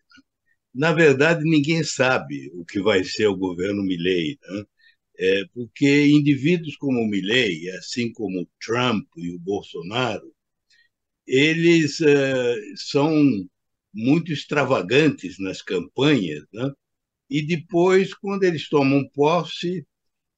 [0.74, 4.38] Na verdade, ninguém sabe o que vai ser o governo Milley.
[4.40, 4.64] Né?
[5.18, 10.32] É, porque indivíduos como o Milley, assim como o Trump e o Bolsonaro,
[11.26, 13.12] eles é, são
[13.92, 16.70] muito extravagantes nas campanhas, né?
[17.30, 19.86] e depois, quando eles tomam posse,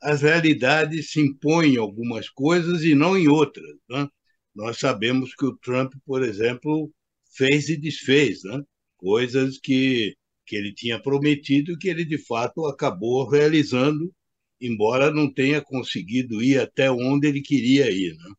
[0.03, 3.77] as realidades se impõem em algumas coisas e não em outras.
[3.89, 4.09] Né?
[4.55, 6.91] Nós sabemos que o Trump, por exemplo,
[7.37, 8.63] fez e desfez né?
[8.97, 14.13] coisas que, que ele tinha prometido que ele, de fato, acabou realizando
[14.61, 18.15] embora não tenha conseguido ir até onde ele queria ir.
[18.17, 18.31] Né?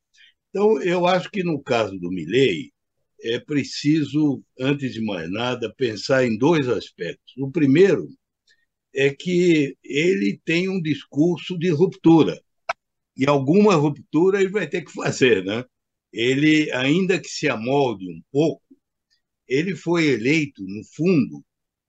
[0.50, 2.72] Então, eu acho que no caso do Milley,
[3.24, 7.34] é preciso, antes de mais nada, pensar em dois aspectos.
[7.38, 8.08] O primeiro
[8.94, 12.42] é que ele tem um discurso de ruptura,
[13.16, 15.44] e alguma ruptura ele vai ter que fazer.
[15.44, 15.64] Né?
[16.12, 18.64] Ele, ainda que se amolde um pouco,
[19.48, 21.44] ele foi eleito, no fundo,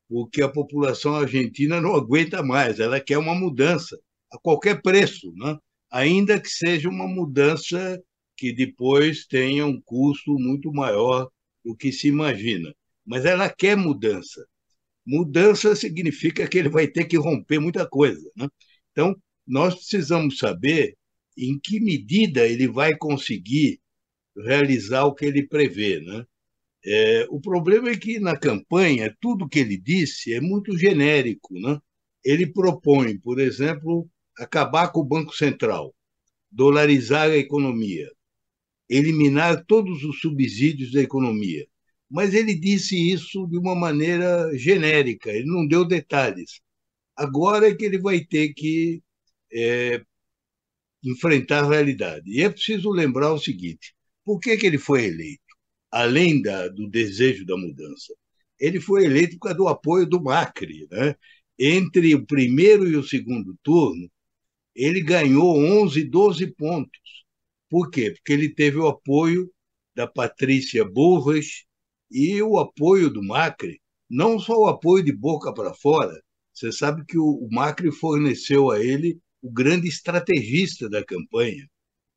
[0.09, 3.99] porque a população argentina não aguenta mais, ela quer uma mudança
[4.33, 5.57] a qualquer preço, né?
[5.91, 8.03] ainda que seja uma mudança
[8.37, 11.29] que depois tenha um custo muito maior
[11.65, 12.75] do que se imagina.
[13.05, 14.47] Mas ela quer mudança.
[15.07, 18.31] Mudança significa que ele vai ter que romper muita coisa.
[18.37, 18.49] Né?
[18.93, 19.15] Então,
[19.47, 20.97] nós precisamos saber
[21.37, 23.81] em que medida ele vai conseguir
[24.37, 26.01] realizar o que ele prevê.
[26.01, 26.25] Né?
[26.85, 31.55] É, o problema é que na campanha tudo que ele disse é muito genérico.
[31.59, 31.79] Né?
[32.25, 35.95] Ele propõe, por exemplo, acabar com o Banco Central,
[36.51, 38.11] dolarizar a economia,
[38.93, 41.67] eliminar todos os subsídios da economia.
[42.11, 46.61] Mas ele disse isso de uma maneira genérica, ele não deu detalhes.
[47.17, 49.03] Agora é que ele vai ter que
[49.53, 50.03] é,
[51.03, 52.31] enfrentar a realidade.
[52.31, 55.41] E é preciso lembrar o seguinte: por que, que ele foi eleito?
[55.91, 58.15] Além da, do desejo da mudança,
[58.59, 60.87] ele foi eleito por causa do apoio do Macri.
[60.91, 61.15] Né?
[61.59, 64.11] Entre o primeiro e o segundo turno,
[64.75, 67.22] ele ganhou 11, 12 pontos.
[67.73, 68.11] Por quê?
[68.11, 69.51] Porque ele teve o apoio
[69.95, 71.65] da Patrícia Burras
[72.11, 73.81] e o apoio do Macri,
[74.11, 76.13] não só o apoio de boca para fora.
[76.53, 81.67] Você sabe que o Macri forneceu a ele o grande estrategista da campanha,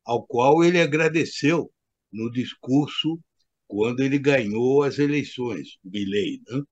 [0.04, 1.72] ao qual ele agradeceu
[2.12, 3.18] no discurso
[3.66, 6.38] quando ele ganhou as eleições, o Milley.
[6.50, 6.62] Né?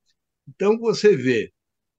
[0.47, 1.51] Então você vê,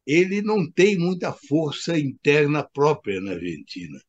[0.06, 4.00] ele não tem muita força interna própria na Argentina.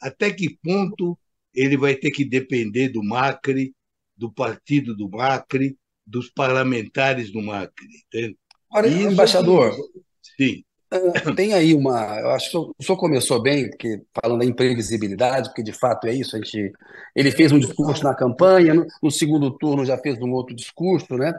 [0.00, 1.16] Até que ponto
[1.54, 3.74] ele vai ter que depender do Macri,
[4.16, 7.86] do partido do Macri, dos parlamentares do Macri?
[8.06, 8.36] Entende?
[8.70, 9.74] Ora, Isso embaixador,
[10.36, 10.64] sim.
[10.92, 12.20] Uh, tem aí uma.
[12.20, 16.14] Eu acho que o senhor começou bem, porque, falando da imprevisibilidade, porque de fato é
[16.14, 16.36] isso.
[16.36, 16.72] A gente,
[17.16, 21.16] ele fez um discurso na campanha, no, no segundo turno já fez um outro discurso,
[21.16, 21.32] né?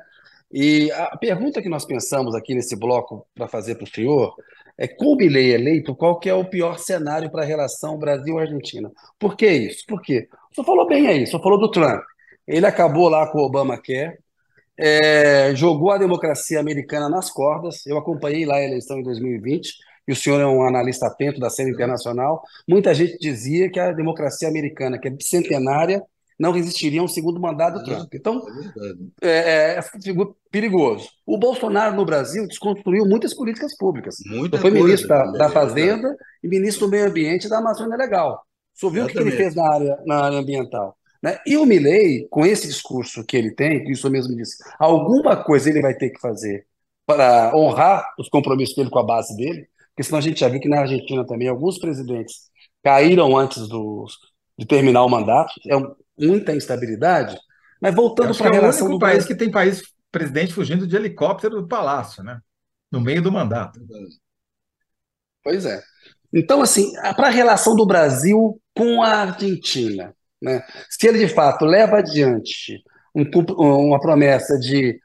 [0.52, 4.36] E a pergunta que nós pensamos aqui nesse bloco para fazer para o senhor
[4.78, 8.92] é, o Milei eleito, qual que é o pior cenário para a relação Brasil-Argentina?
[9.18, 9.86] Por que isso?
[9.88, 10.28] Por quê?
[10.52, 12.02] O senhor falou bem aí, o senhor falou do Trump.
[12.48, 14.18] Ele acabou lá com o Obamacare,
[14.78, 17.86] é, jogou a democracia americana nas cordas.
[17.86, 19.74] Eu acompanhei lá a eleição em 2020,
[20.08, 22.42] e o senhor é um analista atento da cena internacional.
[22.68, 26.04] Muita gente dizia que a democracia americana, que é bicentenária,
[26.38, 28.14] não resistiria a um segundo mandato do Trump.
[28.14, 28.42] Então,
[29.22, 29.82] é, é, é,
[30.52, 31.08] perigoso.
[31.26, 34.16] O Bolsonaro no Brasil desconstruiu muitas políticas públicas.
[34.26, 38.44] Muita foi coisa, ministro da, da Fazenda e ministro do Meio Ambiente da Amazônia Legal.
[38.74, 40.98] Só viu o que ele fez na área, na área ambiental.
[41.24, 41.40] Né?
[41.48, 45.70] E o Milley, com esse discurso que ele tem, que isso mesmo disse, alguma coisa
[45.70, 46.68] ele vai ter que fazer
[47.06, 50.60] para honrar os compromissos dele com a base dele, porque senão a gente já viu
[50.60, 52.50] que na Argentina também alguns presidentes
[52.84, 54.06] caíram antes do,
[54.58, 55.54] de terminar o mandato.
[55.68, 57.38] É um, muita instabilidade.
[57.82, 60.88] Mas voltando para a relação é o único do país que tem país presidente fugindo
[60.88, 62.40] de helicóptero do palácio, né?
[62.92, 63.80] No meio do mandato.
[65.44, 65.82] Pois é.
[66.34, 70.64] Então, assim, para a relação do Brasil com a Argentina, né?
[70.90, 72.82] Se ele de fato leva adiante
[73.14, 73.24] um,
[73.88, 75.00] uma promessa de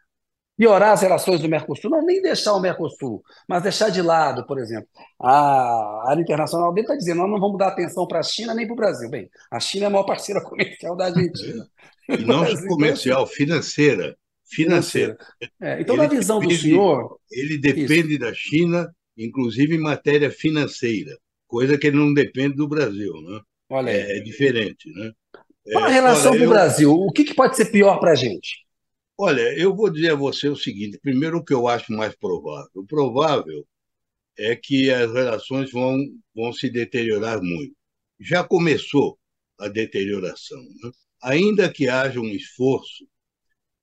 [0.61, 4.59] piorar as relações do Mercosul, não nem deixar o Mercosul, mas deixar de lado, por
[4.59, 4.87] exemplo,
[5.19, 8.67] a área internacional dele está dizendo nós não vamos dar atenção para a China nem
[8.67, 9.09] para o Brasil.
[9.09, 11.67] Bem, a China é a maior parceira comercial da Argentina.
[12.11, 14.15] E não só comercial, financeira.
[14.45, 15.17] Financeira.
[15.63, 17.19] É, então, ele na visão depende, do senhor.
[17.33, 18.19] Ele depende isso.
[18.19, 23.15] da China, inclusive em matéria financeira, coisa que ele não depende do Brasil.
[23.23, 23.41] Né?
[23.71, 24.93] Olha é, é, diferente.
[24.93, 25.11] Né?
[25.73, 26.93] Qual a relação do Brasil?
[26.93, 28.69] O que, que pode ser pior para a gente?
[29.23, 32.71] Olha, eu vou dizer a você o seguinte: primeiro, o que eu acho mais provável.
[32.75, 33.67] O provável
[34.39, 35.99] é que as relações vão,
[36.35, 37.77] vão se deteriorar muito.
[38.19, 39.19] Já começou
[39.59, 40.63] a deterioração.
[40.83, 40.91] Né?
[41.23, 43.07] Ainda que haja um esforço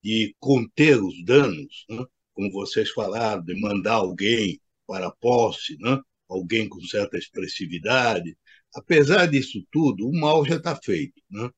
[0.03, 2.03] de conter os danos, né?
[2.33, 6.01] como vocês falaram, de mandar alguém para a posse, né?
[6.27, 8.35] alguém com certa expressividade.
[8.73, 11.21] Apesar disso tudo, o mal já está feito.
[11.29, 11.49] Né?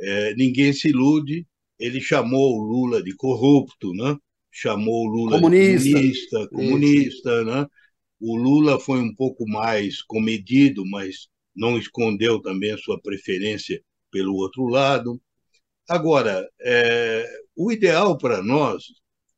[0.00, 1.46] É, ninguém se ilude.
[1.78, 4.16] Ele chamou o Lula de corrupto, né?
[4.54, 5.88] chamou o Lula comunista.
[5.88, 7.66] de comunista, comunista né?
[8.20, 14.34] O Lula foi um pouco mais comedido, mas não escondeu também a sua preferência pelo
[14.34, 15.20] outro lado.
[15.88, 18.84] Agora, é, o ideal para nós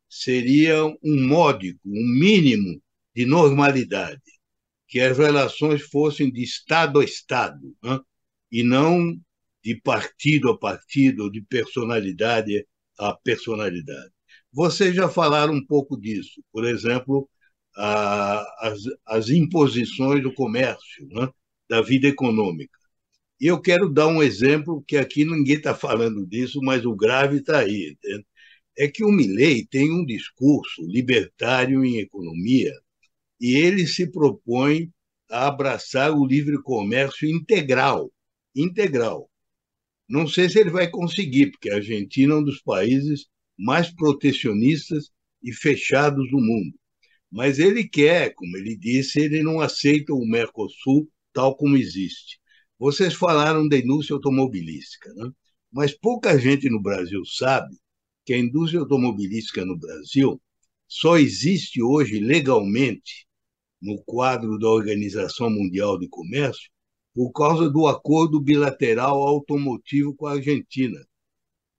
[0.09, 2.81] seria um módico, um mínimo
[3.15, 4.21] de normalidade,
[4.87, 7.99] que as relações fossem de Estado a Estado, né?
[8.53, 9.19] e não
[9.67, 12.65] de partido a partido, de personalidade
[12.97, 14.13] a personalidade.
[14.53, 17.29] Vocês já falaram um pouco disso, por exemplo,
[17.77, 21.29] a, as, as imposições do comércio, né?
[21.69, 22.79] da vida econômica.
[23.41, 27.39] E eu quero dar um exemplo que aqui ninguém está falando disso, mas o grave
[27.39, 27.91] está aí.
[27.91, 28.25] Entende?
[28.79, 32.73] É que o Milley tem um discurso libertário em economia
[33.41, 34.93] e ele se propõe
[35.29, 38.13] a abraçar o livre comércio integral,
[38.55, 39.29] integral.
[40.09, 43.27] Não sei se ele vai conseguir, porque a Argentina é um dos países
[43.59, 45.11] mais protecionistas
[45.43, 46.75] e fechados do mundo.
[47.31, 52.39] Mas ele quer, como ele disse, ele não aceita o Mercosul tal como existe.
[52.79, 55.31] Vocês falaram da indústria automobilística, né?
[55.73, 57.77] mas pouca gente no Brasil sabe
[58.25, 60.41] que a indústria automobilística no Brasil
[60.89, 63.27] só existe hoje legalmente
[63.81, 66.71] no quadro da Organização Mundial de Comércio
[67.17, 71.03] por causa do acordo bilateral automotivo com a Argentina.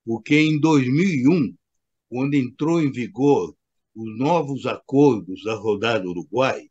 [0.04, 1.54] Porque em 2001,
[2.08, 3.54] quando entrou em vigor
[3.94, 6.68] os novos acordos da rodada Uruguai,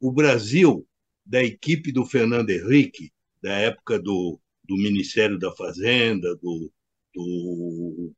[0.00, 0.84] o Brasil,
[1.24, 6.72] da equipe do Fernando Henrique, da época do, do Ministério da Fazenda, do,
[7.14, 8.12] do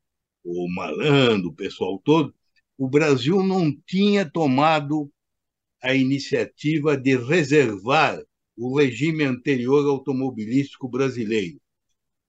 [0.45, 2.35] o Malandro, o pessoal todo,
[2.78, 5.12] o Brasil não tinha tomado
[5.82, 8.24] a iniciativa de reservar
[8.57, 11.61] o regime anterior automobilístico brasileiro.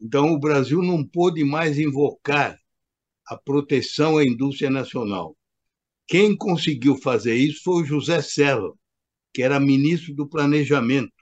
[0.01, 2.59] Então, o Brasil não pôde mais invocar
[3.27, 5.35] a proteção à indústria nacional.
[6.07, 8.71] Quem conseguiu fazer isso foi o José Serra,
[9.33, 11.13] que era ministro do Planejamento.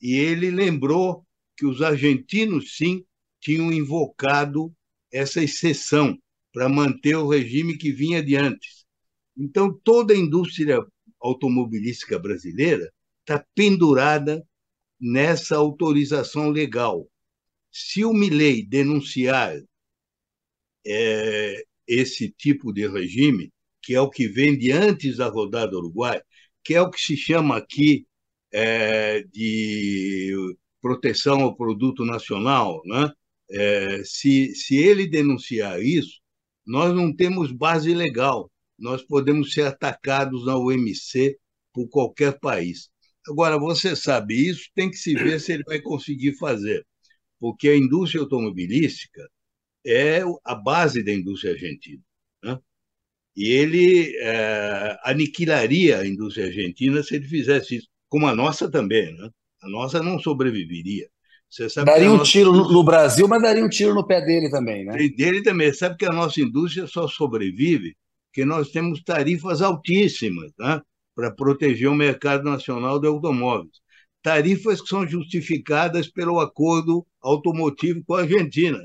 [0.00, 1.24] E ele lembrou
[1.56, 3.04] que os argentinos, sim,
[3.40, 4.72] tinham invocado
[5.12, 6.18] essa exceção
[6.52, 8.84] para manter o regime que vinha de antes.
[9.36, 10.80] Então, toda a indústria
[11.20, 12.90] automobilística brasileira
[13.24, 14.46] está pendurada
[15.00, 17.08] nessa autorização legal.
[17.70, 19.56] Se o Milley denunciar
[20.86, 23.50] é, esse tipo de regime,
[23.82, 26.20] que é o que vem de antes da rodada uruguai,
[26.62, 28.06] que é o que se chama aqui
[28.52, 30.32] é, de
[30.80, 33.12] proteção ao produto nacional, né?
[33.50, 36.20] É, se, se ele denunciar isso,
[36.66, 38.50] nós não temos base legal.
[38.78, 41.38] Nós podemos ser atacados na OMC
[41.72, 42.90] por qualquer país.
[43.28, 46.84] Agora, você sabe isso, tem que se ver se ele vai conseguir fazer,
[47.40, 49.28] porque a indústria automobilística
[49.86, 52.02] é a base da indústria argentina.
[52.42, 52.58] Né?
[53.36, 59.12] E ele é, aniquilaria a indústria argentina se ele fizesse isso, como a nossa também.
[59.14, 59.30] Né?
[59.62, 61.08] A nossa não sobreviveria.
[61.84, 64.96] daria um tiro no Brasil, mas daria um tiro no pé dele também, né?
[65.08, 65.72] Dele também.
[65.72, 67.96] Sabe que a nossa indústria só sobrevive
[68.34, 70.82] porque nós temos tarifas altíssimas né?
[71.14, 73.82] Para proteger o mercado nacional de automóveis.
[74.22, 78.78] Tarifas que são justificadas pelo acordo automotivo com a Argentina.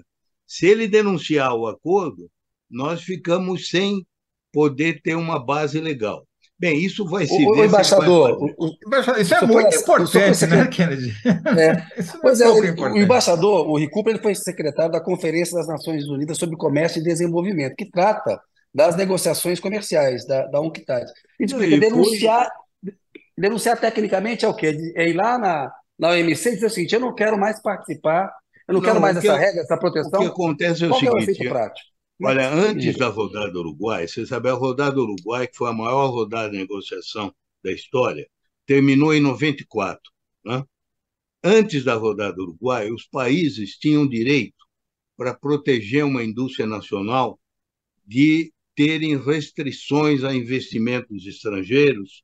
[0.46, 2.30] Se ele denunciar o acordo,
[2.70, 4.06] nós ficamos sem
[4.52, 6.26] poder ter uma base legal.
[6.60, 7.62] Bem, isso vai se o, ver.
[7.62, 8.76] O embaixador, o,
[9.18, 11.14] isso é muito importante, né, Kennedy?
[11.58, 11.86] É.
[12.22, 16.06] pois é, é o, o, embaixador, o Ricupa, ele foi secretário da Conferência das Nações
[16.10, 18.42] Unidas sobre Comércio e Desenvolvimento, que trata
[18.74, 21.12] das negociações comerciais, da, da UNCTAD.
[21.40, 21.46] E
[21.80, 22.50] denunciar,
[23.38, 24.94] denunciar tecnicamente é o quê?
[24.96, 28.32] É ir lá na, na OMC e dizer o seguinte, eu não quero mais participar,
[28.68, 30.20] eu não, não quero mais essa regra, essa proteção.
[30.20, 31.90] O que acontece é o Qual seguinte, é o prático?
[32.22, 35.74] Olha, antes da rodada do Uruguai, você sabe, a rodada do Uruguai, que foi a
[35.74, 38.28] maior rodada de negociação da história,
[38.66, 40.02] terminou em 94.
[40.44, 40.64] Né?
[41.42, 44.66] Antes da rodada do Uruguai, os países tinham direito
[45.16, 47.40] para proteger uma indústria nacional
[48.06, 52.24] de terem restrições a investimentos estrangeiros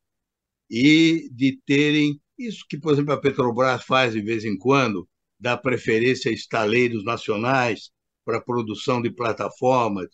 [0.71, 5.05] e de terem isso que, por exemplo, a Petrobras faz de vez em quando,
[5.37, 7.91] dar preferência a estaleiros nacionais
[8.23, 10.07] para produção de plataformas,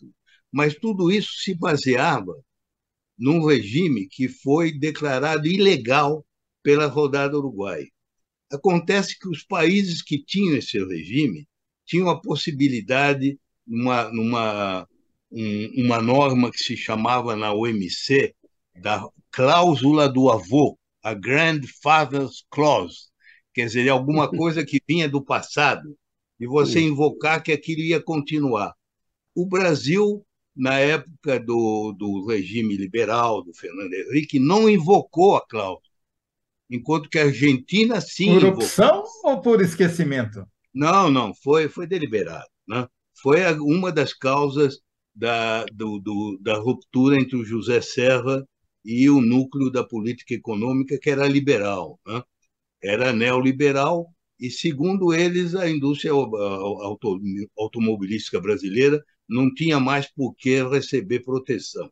[0.50, 2.34] mas tudo isso se baseava
[3.16, 6.26] num regime que foi declarado ilegal
[6.60, 7.86] pela rodada Uruguai.
[8.50, 11.46] Acontece que os países que tinham esse regime
[11.86, 14.88] tinham a possibilidade, numa, numa
[15.32, 18.34] um, uma norma que se chamava na OMC,
[18.76, 23.10] da cláusula do avô, a Grandfather's Clause,
[23.54, 25.96] quer dizer, alguma coisa que vinha do passado,
[26.38, 28.74] e você invocar que aquilo ia continuar.
[29.34, 30.24] O Brasil,
[30.54, 35.80] na época do, do regime liberal, do Fernando Henrique, não invocou a cláusula,
[36.68, 38.38] enquanto que a Argentina sim.
[38.38, 40.44] Por opção ou por esquecimento?
[40.74, 42.48] Não, não, foi, foi deliberado.
[42.66, 42.88] Né?
[43.22, 44.80] Foi uma das causas
[45.14, 48.46] da, do, do, da ruptura entre o José Serra
[48.84, 52.00] e o núcleo da política econômica, que era liberal.
[52.06, 52.22] Né?
[52.82, 56.12] Era neoliberal, e, segundo eles, a indústria
[57.56, 61.88] automobilística brasileira não tinha mais por que receber proteção.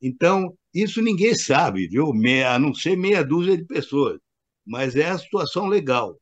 [0.00, 2.12] Então, isso ninguém sabe, viu?
[2.46, 4.18] a não ser meia dúzia de pessoas,
[4.64, 6.16] mas é a situação legal.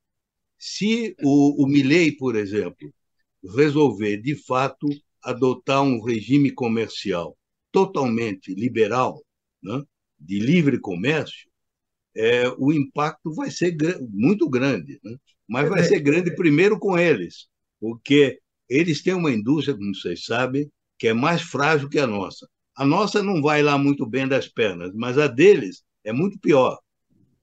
[0.59, 2.93] Se o, o Milley, por exemplo,
[3.55, 4.87] resolver, de fato,
[5.23, 7.37] adotar um regime comercial
[7.73, 9.23] totalmente liberal,
[9.63, 9.83] né,
[10.19, 11.49] de livre comércio,
[12.17, 14.99] é, o impacto vai ser gr muito grande.
[15.03, 15.17] Né?
[15.49, 17.49] Mas vai ser grande primeiro com eles,
[17.81, 22.49] porque eles têm uma indústria, como vocês sabem, que é mais frágil que a nossa.
[22.77, 26.79] A nossa não vai lá muito bem das pernas, mas a deles é muito pior.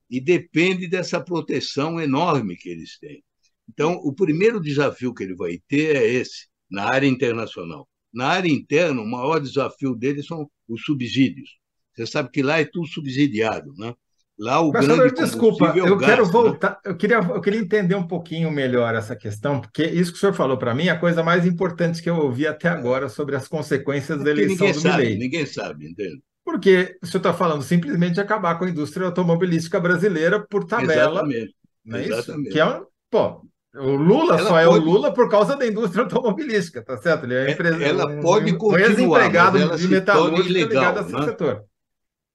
[0.09, 3.23] E depende dessa proteção enorme que eles têm.
[3.67, 7.87] Então, o primeiro desafio que ele vai ter é esse, na área internacional.
[8.13, 11.57] Na área interna, o maior desafio dele são os subsídios.
[11.95, 13.93] Você sabe que lá é tudo subsidiado, né?
[14.39, 16.31] Lá o grande desculpa, é eu gás, quero né?
[16.31, 16.77] voltar, né?
[16.85, 20.33] eu queria, eu queria entender um pouquinho melhor essa questão, porque isso que o senhor
[20.33, 23.47] falou para mim é a coisa mais importante que eu ouvi até agora sobre as
[23.47, 25.17] consequências é da eleição ninguém do sabe, Milei.
[25.17, 26.21] Ninguém sabe, entende?
[26.45, 31.21] Porque o senhor está falando simplesmente de acabar com a indústria automobilística brasileira por tabela.
[31.21, 31.55] Exatamente.
[31.83, 32.43] Não é Exatamente.
[32.43, 32.53] isso?
[32.53, 33.41] Que é um, pô,
[33.79, 37.25] o Lula Ela só é pode- o Lula por causa da indústria automobilística, tá certo?
[37.25, 40.49] Ele é É- empresa, ela um- pode continuar, ex-empregado mas ela de se metalúrgica torna
[40.49, 41.23] ilegal, ligado a esse né?
[41.25, 41.63] setor.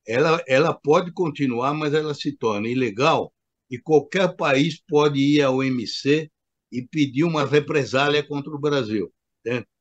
[0.07, 3.32] Ela, ela pode continuar, mas ela se torna ilegal
[3.70, 6.28] e qualquer país pode ir ao OMC
[6.72, 9.12] e pedir uma represália contra o Brasil.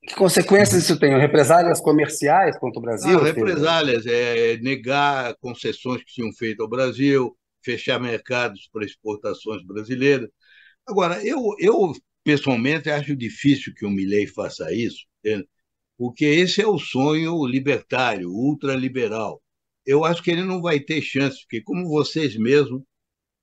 [0.08, 1.16] Que consequências isso tem?
[1.20, 3.20] Represálias comerciais contra o Brasil?
[3.20, 10.28] Ah, represálias é negar concessões que tinham feito ao Brasil, fechar mercados para exportações brasileiras.
[10.88, 15.06] Agora, eu, eu pessoalmente acho difícil que o Milei faça isso,
[15.98, 19.42] porque esse é o sonho libertário, ultraliberal.
[19.86, 22.82] Eu acho que ele não vai ter chance, porque, como vocês mesmos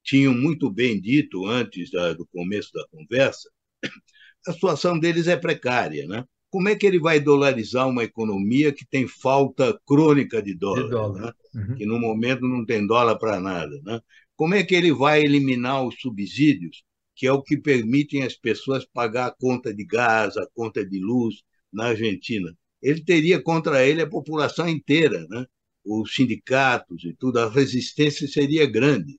[0.05, 3.51] tinham muito bem dito antes da- do começo da conversa,
[4.47, 6.25] a situação deles é precária, né?
[6.51, 10.85] Como é que ele vai dolarizar uma economia que tem falta crônica de dólar?
[10.85, 11.21] De dólar.
[11.23, 11.33] né?
[11.55, 11.77] Uhum.
[11.77, 13.79] que no momento não tem dólar para nada.
[13.85, 14.01] Né?
[14.37, 16.83] Como é que ele vai eliminar os subsídios,
[17.19, 21.01] que é o que permitem as pessoas pagar a conta de gás, a conta de
[21.01, 21.43] luz
[21.73, 22.57] na Argentina?
[22.83, 25.47] Ele teria contra ele a população inteira, né?
[25.85, 29.19] os sindicatos e tudo, a resistência seria grande.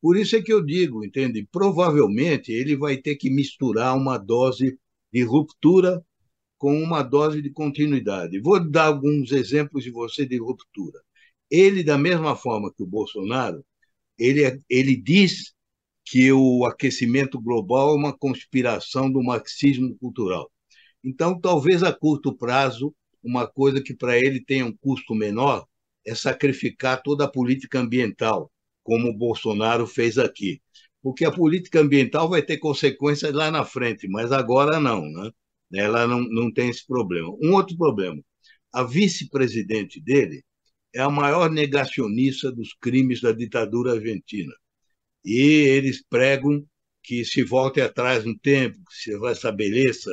[0.00, 1.46] Por isso é que eu digo, entende?
[1.50, 4.78] Provavelmente ele vai ter que misturar uma dose
[5.12, 6.04] de ruptura
[6.58, 8.40] com uma dose de continuidade.
[8.40, 11.00] Vou dar alguns exemplos de você de ruptura.
[11.50, 13.64] Ele, da mesma forma que o Bolsonaro,
[14.18, 15.53] ele, é- ele diz
[16.04, 20.50] que o aquecimento global é uma conspiração do marxismo cultural.
[21.02, 25.66] Então, talvez a curto prazo, uma coisa que para ele tenha um custo menor
[26.06, 28.50] é sacrificar toda a política ambiental,
[28.82, 30.60] como o Bolsonaro fez aqui.
[31.02, 35.30] Porque a política ambiental vai ter consequências lá na frente, mas agora não, né?
[35.74, 37.28] Ela não, não tem esse problema.
[37.42, 38.22] Um outro problema:
[38.72, 40.42] a vice-presidente dele
[40.94, 44.52] é a maior negacionista dos crimes da ditadura argentina.
[45.24, 46.64] E eles pregam
[47.02, 50.10] que se volte atrás no tempo, que se restabeleça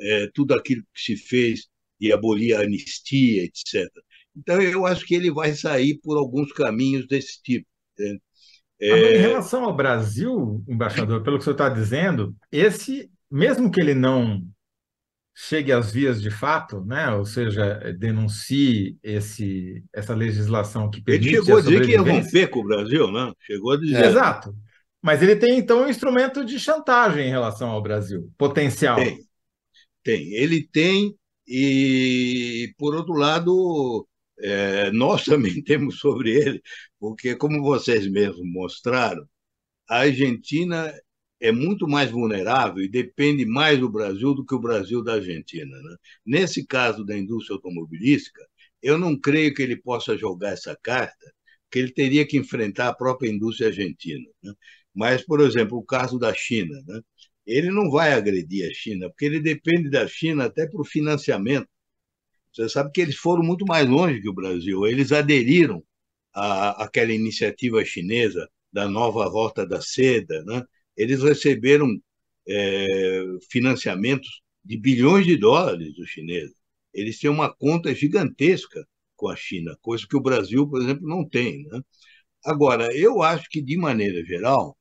[0.00, 1.68] é, tudo aquilo que se fez
[2.00, 4.04] de abolir a anistia, etc.
[4.36, 7.66] Então, eu acho que ele vai sair por alguns caminhos desse tipo.
[8.88, 13.80] Agora, em É, relação ao Brasil, embaixador, pelo que senhor está dizendo, esse, mesmo que
[13.80, 14.42] ele não
[15.38, 21.30] chegue às vias de fato, né, ou seja, denuncie esse, essa legislação que ele permite
[21.30, 23.30] chegou a dizer que ia romper com o Brasil, né?
[23.40, 24.06] Chegou a dizer.
[24.06, 24.56] Exato.
[25.02, 28.96] Mas ele tem, então, um instrumento de chantagem em relação ao Brasil, potencial.
[28.96, 29.18] Tem,
[30.02, 30.32] tem.
[30.32, 31.14] Ele tem,
[31.46, 34.08] e, por outro lado,
[34.40, 36.62] é, nós também temos sobre ele,
[36.98, 39.22] porque, como vocês mesmos mostraram,
[39.86, 40.90] a Argentina
[41.40, 45.76] é muito mais vulnerável e depende mais do Brasil do que o Brasil da Argentina.
[45.82, 45.96] Né?
[46.24, 48.46] Nesse caso da indústria automobilística,
[48.82, 51.32] eu não creio que ele possa jogar essa carta,
[51.70, 54.28] que ele teria que enfrentar a própria indústria argentina.
[54.42, 54.52] Né?
[54.94, 57.00] Mas, por exemplo, o caso da China, né?
[57.46, 61.68] ele não vai agredir a China, porque ele depende da China até para o financiamento.
[62.52, 65.84] Você sabe que eles foram muito mais longe que o Brasil, eles aderiram
[66.34, 70.62] à, àquela iniciativa chinesa da nova rota da seda, né?
[70.96, 71.88] Eles receberam
[72.48, 76.56] é, financiamentos de bilhões de dólares dos chineses.
[76.92, 78.86] Eles têm uma conta gigantesca
[79.16, 81.64] com a China, coisa que o Brasil, por exemplo, não tem.
[81.64, 81.80] Né?
[82.44, 84.76] Agora, eu acho que, de maneira geral,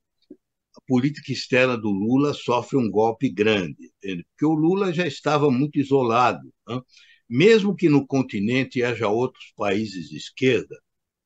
[0.76, 5.80] a política externa do Lula sofre um golpe grande, porque o Lula já estava muito
[5.80, 6.54] isolado.
[6.68, 6.82] Né?
[7.30, 10.76] Mesmo que no continente haja outros países de esquerda,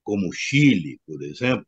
[0.04, 1.66] como o Chile, por exemplo,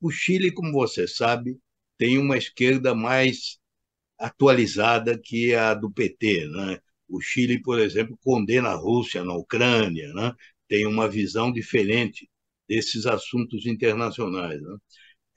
[0.00, 1.58] o Chile, como você sabe,
[1.98, 3.58] tem uma esquerda mais
[4.18, 6.46] atualizada que a do PT.
[6.48, 6.80] Né?
[7.08, 10.34] O Chile, por exemplo, condena a Rússia na Ucrânia, né?
[10.68, 12.28] tem uma visão diferente
[12.68, 14.60] desses assuntos internacionais.
[14.62, 14.76] Né?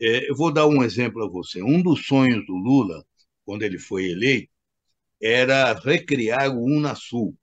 [0.01, 1.62] É, eu vou dar um exemplo a você.
[1.64, 3.05] Um dos sonhos do Lula,
[3.45, 4.51] quando ele foi eleito,
[5.22, 7.38] era recriar o Unasul.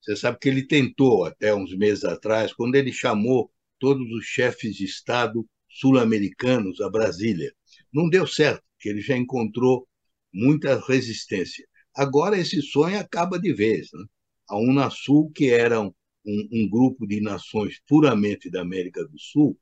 [0.00, 4.76] Você sabe que ele tentou, até uns meses atrás, quando ele chamou todos os chefes
[4.76, 7.52] de Estado sul-americanos a Brasília.
[7.94, 9.86] Não deu certo, porque ele já encontrou
[10.32, 11.64] muita resistência.
[11.94, 13.88] Agora esse sonho acaba de vez.
[13.92, 14.04] Né?
[14.48, 15.92] A Unasul, que era um,
[16.26, 19.58] um, grupo de nações puramente da América do Sul,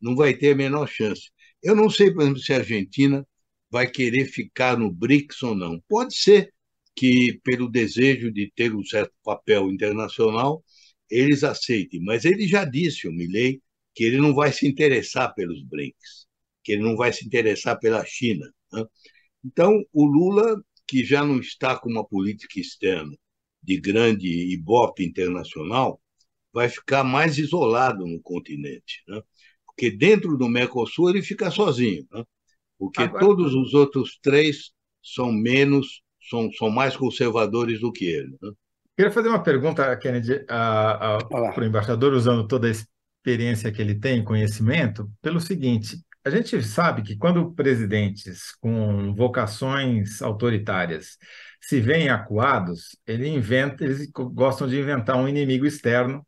[0.00, 1.30] não vai ter a menor chance.
[1.62, 3.26] Eu não sei, por exemplo, se a Argentina
[3.70, 5.80] vai querer ficar no BRICS ou não.
[5.88, 6.52] Pode ser
[6.94, 10.64] que, pelo desejo de ter um certo papel internacional,
[11.10, 12.02] eles aceitem.
[12.02, 13.62] Mas ele já disse, o Milley,
[13.94, 16.25] que ele não vai se interessar pelos BRICS,
[16.66, 18.44] que ele não vai se interessar pela China.
[18.72, 18.84] Né?
[19.44, 23.16] Então, o Lula, que já não está com uma política externa
[23.62, 26.00] de grande ibope internacional,
[26.52, 29.04] vai ficar mais isolado no continente.
[29.06, 29.22] Né?
[29.64, 32.24] Porque dentro do Mercosul ele fica sozinho, né?
[32.76, 33.24] porque Agora...
[33.24, 38.36] todos os outros três são menos, são, são mais conservadores do que ele.
[38.42, 38.50] Né?
[38.96, 44.24] Queria fazer uma pergunta, Kennedy, para o embaixador, usando toda a experiência que ele tem,
[44.24, 45.96] conhecimento, pelo seguinte:
[46.26, 51.16] a gente sabe que quando presidentes com vocações autoritárias
[51.60, 56.26] se veem acuados, ele inventa, eles gostam de inventar um inimigo externo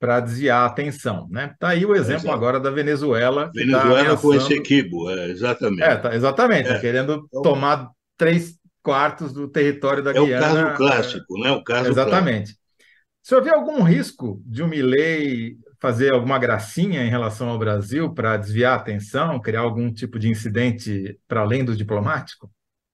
[0.00, 1.28] para desviar a atenção.
[1.30, 1.54] Né?
[1.56, 3.46] Tá aí o exemplo agora da Venezuela.
[3.46, 4.20] Tá Venezuela tá ameaçando...
[4.20, 5.82] com esse equibo, é, exatamente.
[5.84, 6.80] É, tá, exatamente, é.
[6.80, 10.46] querendo então, tomar três quartos do território da é Guiana.
[10.46, 11.52] É o caso clássico, né?
[11.52, 12.54] O caso exatamente.
[12.54, 12.60] Clássico.
[13.24, 18.12] O senhor vê algum risco de um Milley fazer alguma gracinha em relação ao Brasil
[18.12, 22.50] para desviar a atenção, criar algum tipo de incidente para além do diplomático?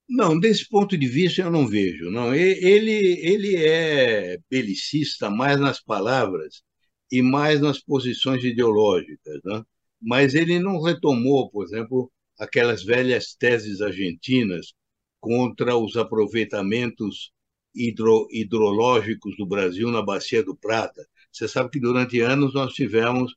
[0.08, 2.10] Não, desse ponto de vista eu não vejo.
[2.10, 6.62] Não, ele ele é belicista mais nas palavras
[7.10, 9.62] e mais nas posições ideológicas, né?
[10.00, 14.74] Mas ele não retomou, por exemplo, aquelas velhas teses argentinas
[15.20, 17.32] contra os aproveitamentos
[17.74, 21.06] hidro, hidrológicos do Brasil na bacia do Prata.
[21.34, 23.34] Você sabe que durante anos nós tivemos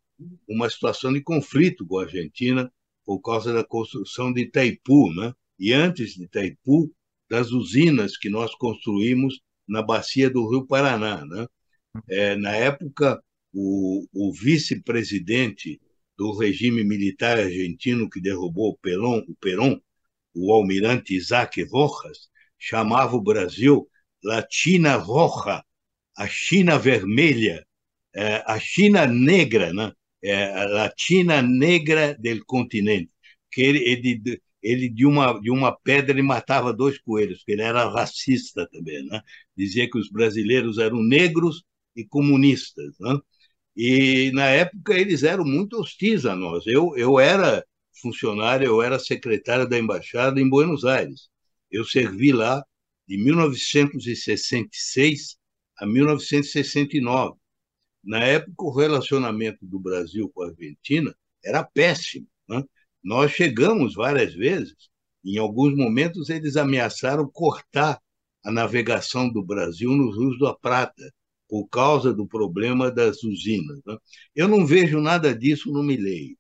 [0.48, 2.72] uma situação de conflito com a Argentina
[3.04, 5.34] por causa da construção de Itaipu, né?
[5.58, 6.94] e antes de Itaipu,
[7.28, 11.26] das usinas que nós construímos na bacia do Rio Paraná.
[11.26, 11.48] Né?
[12.08, 13.20] É, na época,
[13.52, 15.82] o, o vice-presidente
[16.16, 19.80] do regime militar argentino que derrubou o Perón, o Perón,
[20.36, 22.30] o almirante Isaac Rojas,
[22.60, 23.90] chamava o Brasil
[24.24, 25.64] La China Roja,
[26.16, 27.67] a China vermelha,
[28.18, 29.92] é, a China negra, né?
[30.24, 33.10] É, a China negra do continente,
[33.52, 37.62] que ele, ele ele de uma, de uma pedra ele matava dois coelhos, porque ele
[37.62, 39.22] era racista também, né?
[39.56, 41.64] Dizia que os brasileiros eram negros
[41.96, 43.18] e comunistas, né?
[43.76, 46.66] E na época eles eram muito hostis a nós.
[46.68, 47.64] Eu, eu era
[48.02, 51.30] funcionário, eu era secretário da embaixada em Buenos Aires.
[51.72, 52.64] Eu servi lá
[53.08, 55.38] de 1966
[55.78, 57.38] a 1969.
[58.08, 62.26] Na época, o relacionamento do Brasil com a Argentina era péssimo.
[62.48, 62.64] Né?
[63.04, 64.90] Nós chegamos várias vezes,
[65.26, 68.00] em alguns momentos eles ameaçaram cortar
[68.46, 71.04] a navegação do Brasil nos rios da Prata,
[71.50, 73.82] por causa do problema das usinas.
[73.86, 73.98] Né?
[74.34, 76.38] Eu não vejo nada disso no Milley.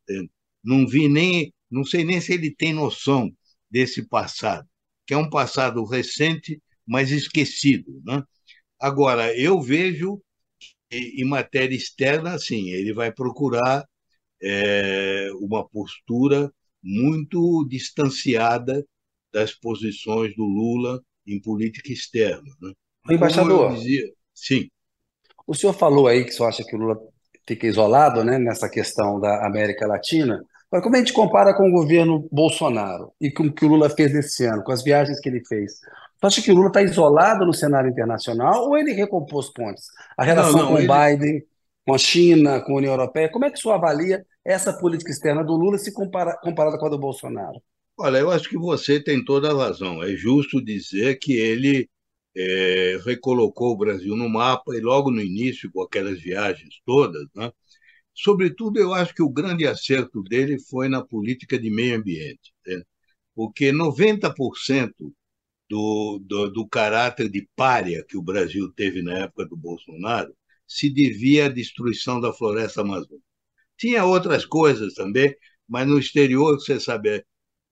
[0.64, 3.30] Não vi nem, não sei nem se ele tem noção
[3.70, 4.66] desse passado,
[5.06, 8.02] que é um passado recente, mas esquecido.
[8.06, 8.24] Né?
[8.80, 10.22] Agora, eu vejo
[10.92, 13.86] em matéria externa, assim, ele vai procurar
[14.42, 18.86] é, uma postura muito distanciada
[19.34, 22.50] das posições do Lula em política externa.
[22.62, 22.72] Né?
[23.10, 24.70] Embaixador, dizia, sim.
[25.46, 26.98] O senhor falou aí que o senhor acha que o Lula
[27.48, 30.42] fica isolado né, nessa questão da América Latina.
[30.72, 33.90] Mas como a gente compara com o governo Bolsonaro e com o que o Lula
[33.90, 35.80] fez esse ano, com as viagens que ele fez,
[36.20, 39.86] você acha que o Lula está isolado no cenário internacional ou ele recompôs pontes?
[40.18, 40.88] A relação não, não, com o ele...
[40.88, 41.44] Biden,
[41.86, 45.12] com a China, com a União Europeia, como é que o senhor avalia essa política
[45.12, 47.62] externa do Lula se compara, comparada com a do Bolsonaro?
[48.00, 50.04] Olha, eu acho que você tem toda a razão.
[50.04, 51.90] É justo dizer que ele
[52.36, 57.52] é, recolocou o Brasil no mapa e logo no início, com aquelas viagens todas, né?
[58.14, 62.82] Sobretudo, eu acho que o grande acerto dele foi na política de meio ambiente, né?
[63.36, 64.92] porque 90%
[65.70, 70.34] do, do, do caráter de párea que o Brasil teve na época do Bolsonaro
[70.68, 73.26] se devia à destruição da floresta amazônica.
[73.78, 75.34] Tinha outras coisas também,
[75.68, 77.24] mas no exterior, você sabe,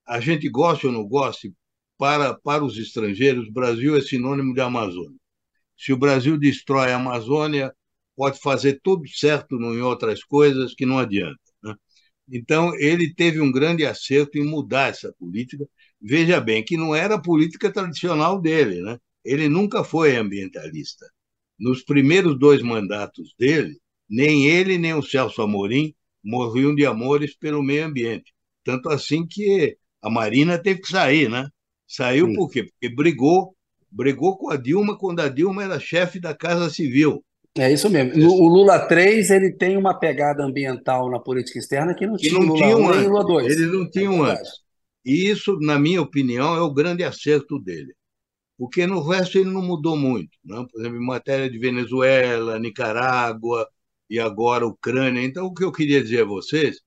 [0.08, 1.50] a gente gosta ou não gosta,
[1.98, 5.18] para, para os estrangeiros, o Brasil é sinônimo de Amazônia.
[5.78, 7.74] Se o Brasil destrói a Amazônia,
[8.16, 11.40] pode fazer tudo certo em outras coisas que não adianta.
[11.64, 11.76] Né?
[12.30, 15.66] Então, ele teve um grande acerto em mudar essa política.
[16.02, 18.82] Veja bem que não era a política tradicional dele.
[18.82, 18.98] Né?
[19.24, 21.06] Ele nunca foi ambientalista.
[21.60, 23.80] Nos primeiros dois mandatos dele,
[24.10, 25.94] nem ele nem o Celso Amorim
[26.24, 28.34] morriam de amores pelo meio ambiente.
[28.64, 31.48] Tanto assim que a Marina teve que sair, né?
[31.88, 32.36] Saiu Sim.
[32.36, 32.64] por quê?
[32.64, 33.56] Porque brigou,
[33.92, 37.24] brigou com a Dilma quando a Dilma era chefe da Casa Civil.
[37.58, 38.22] É isso mesmo.
[38.28, 42.40] O Lula 3 ele tem uma pegada ambiental na política externa que não que tinha
[42.40, 43.46] não Lula 1 nem Lula 2.
[43.46, 44.65] Eles não tinham é antes.
[45.06, 47.94] E isso, na minha opinião, é o grande acerto dele.
[48.58, 50.38] Porque no resto ele não mudou muito.
[50.44, 50.66] Né?
[50.72, 53.70] Por exemplo, em matéria de Venezuela, Nicarágua
[54.10, 55.24] e agora Ucrânia.
[55.24, 56.82] Então, o que eu queria dizer a vocês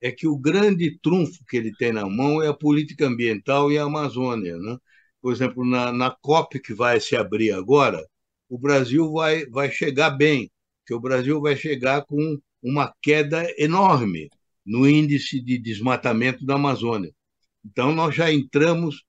[0.00, 3.78] é que o grande trunfo que ele tem na mão é a política ambiental e
[3.78, 4.56] a Amazônia.
[4.58, 4.78] Né?
[5.20, 8.04] Por exemplo, na, na COP que vai se abrir agora,
[8.48, 10.50] o Brasil vai, vai chegar bem,
[10.86, 14.30] que o Brasil vai chegar com uma queda enorme
[14.64, 17.12] no índice de desmatamento da Amazônia.
[17.64, 19.04] Então, nós já entramos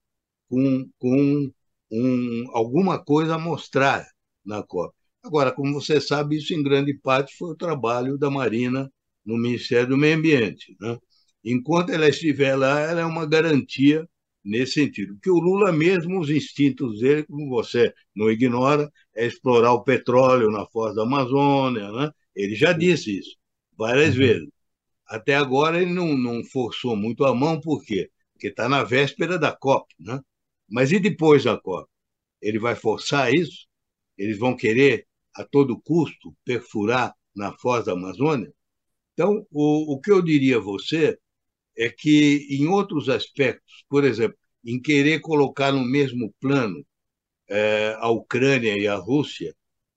[0.50, 1.52] com, com
[1.92, 4.06] um, alguma coisa a mostrar
[4.46, 4.94] na COP.
[5.24, 8.92] Agora, como você sabe, isso em grande parte foi o trabalho da Marina
[9.26, 10.76] no Ministério do Meio Ambiente.
[10.80, 10.98] Né?
[11.44, 14.08] Enquanto ela estiver lá, ela é uma garantia
[14.44, 15.18] nesse sentido.
[15.22, 20.50] Que o Lula mesmo, os instintos dele, como você não ignora, é explorar o petróleo
[20.52, 21.92] na foz da Amazônia.
[21.92, 22.12] Né?
[22.36, 23.38] Ele já disse isso
[23.78, 24.20] várias uhum.
[24.20, 24.50] vezes.
[25.08, 28.10] Até agora ele não, não forçou muito a mão, por quê?
[28.40, 29.94] Porque está na véspera da COP.
[30.00, 30.18] Né?
[30.70, 31.90] Mas e depois da COP?
[32.42, 33.68] Ele vai forçar isso?
[34.18, 38.50] Eles vão querer, a todo custo, perfurar na foz da Amazônia?
[39.12, 41.20] Então, o, o que eu diria a você
[41.78, 46.86] é que, em outros aspectos, por exemplo, em querer colocar no mesmo plano
[47.50, 49.54] é, a Ucrânia e a Rússia,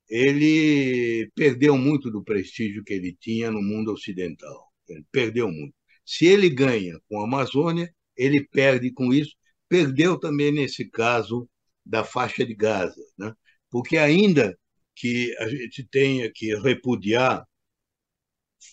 [0.08, 4.72] ele perdeu muito do prestígio que ele tinha no mundo ocidental.
[4.88, 5.74] Ele perdeu muito.
[6.04, 9.34] Se ele ganha com a Amazônia, ele perde com isso.
[9.68, 11.48] Perdeu também nesse caso
[11.84, 13.34] da faixa de Gaza, né?
[13.70, 14.56] porque ainda
[14.94, 17.46] que a gente tenha que repudiar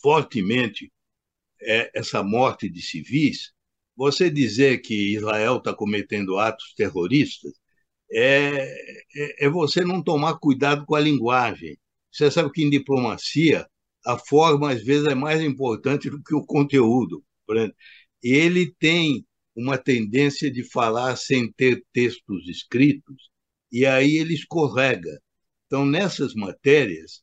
[0.01, 0.91] fortemente
[1.61, 3.51] é, essa morte de civis,
[3.95, 7.53] você dizer que Israel está cometendo atos terroristas
[8.11, 8.63] é,
[9.15, 11.77] é, é, você não tomar cuidado com a linguagem.
[12.11, 13.67] Você sabe que em diplomacia
[14.05, 17.23] a forma às vezes é mais importante do que o conteúdo.
[18.23, 19.25] Ele tem
[19.59, 23.29] uma tendência de falar sem ter textos escritos
[23.69, 25.21] e aí ele escorrega.
[25.65, 27.21] Então, nessas matérias,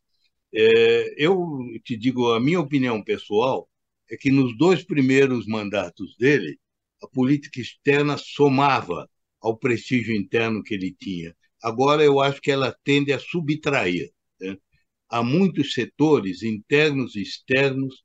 [0.55, 1.41] é, eu
[1.83, 3.69] te digo, a minha opinião pessoal
[4.11, 6.59] é que nos dois primeiros mandatos dele,
[7.03, 9.09] a política externa somava
[9.41, 11.35] ao prestígio interno que ele tinha.
[11.63, 14.13] Agora, eu acho que ela tende a subtrair.
[14.39, 14.59] Né?
[15.09, 18.05] Há muitos setores, internos e externos,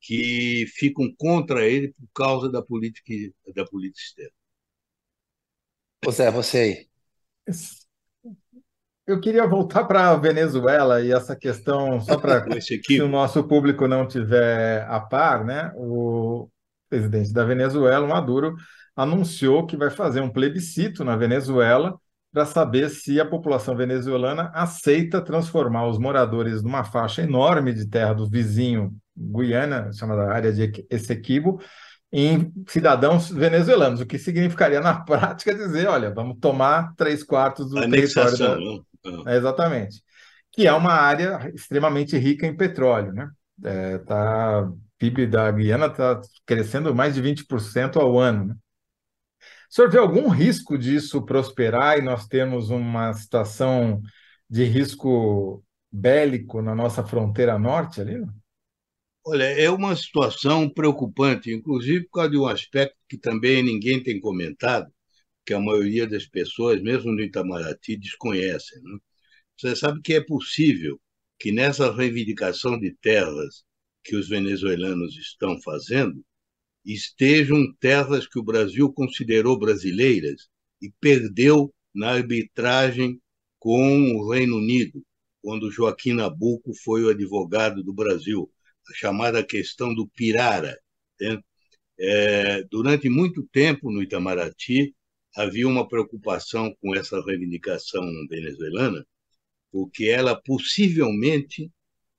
[0.00, 3.12] que ficam contra ele por causa da política,
[3.54, 4.32] da política externa.
[6.04, 6.90] José, você aí.
[9.06, 13.86] Eu queria voltar para a Venezuela e essa questão, só para se o nosso público
[13.86, 15.72] não tiver a par, né?
[15.76, 16.48] O
[16.88, 18.54] presidente da Venezuela, Maduro,
[18.96, 21.98] anunciou que vai fazer um plebiscito na Venezuela
[22.32, 28.12] para saber se a população venezuelana aceita transformar os moradores numa faixa enorme de terra
[28.12, 31.60] do vizinho Guiana, chamada área de Essequibo,
[32.12, 37.88] em cidadãos venezuelanos, o que significaria na prática dizer, olha, vamos tomar três quartos do
[37.88, 39.32] território da, né?
[39.32, 40.02] É, exatamente.
[40.52, 43.30] Que é uma área extremamente rica em petróleo, né?
[43.62, 48.54] É, tá, o PIB da Guiana está crescendo mais de 20% ao ano, né?
[49.70, 54.02] O senhor vê algum risco disso prosperar e nós temos uma situação
[54.48, 58.20] de risco bélico na nossa fronteira norte ali?
[59.24, 64.18] Olha, é uma situação preocupante, inclusive por causa de um aspecto que também ninguém tem
[64.20, 64.90] comentado,
[65.44, 68.82] que a maioria das pessoas, mesmo no Itamaraty, desconhecem.
[68.82, 68.98] Né?
[69.56, 71.00] Você sabe que é possível
[71.38, 73.64] que nessa reivindicação de terras
[74.02, 76.24] que os venezuelanos estão fazendo,
[76.84, 80.48] estejam terras que o Brasil considerou brasileiras
[80.80, 83.20] e perdeu na arbitragem
[83.58, 85.04] com o Reino Unido,
[85.42, 88.50] quando Joaquim Nabuco foi o advogado do Brasil,
[88.94, 90.78] chamada questão do Pirara.
[91.20, 91.40] Né?
[91.98, 94.94] É, durante muito tempo no Itamaraty
[95.36, 99.06] havia uma preocupação com essa reivindicação venezuelana,
[99.70, 101.70] porque ela possivelmente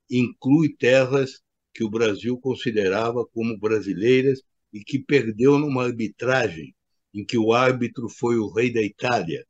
[0.09, 1.41] inclui terras
[1.73, 4.41] que o Brasil considerava como brasileiras
[4.73, 6.75] e que perdeu numa arbitragem
[7.13, 9.45] em que o árbitro foi o rei da Itália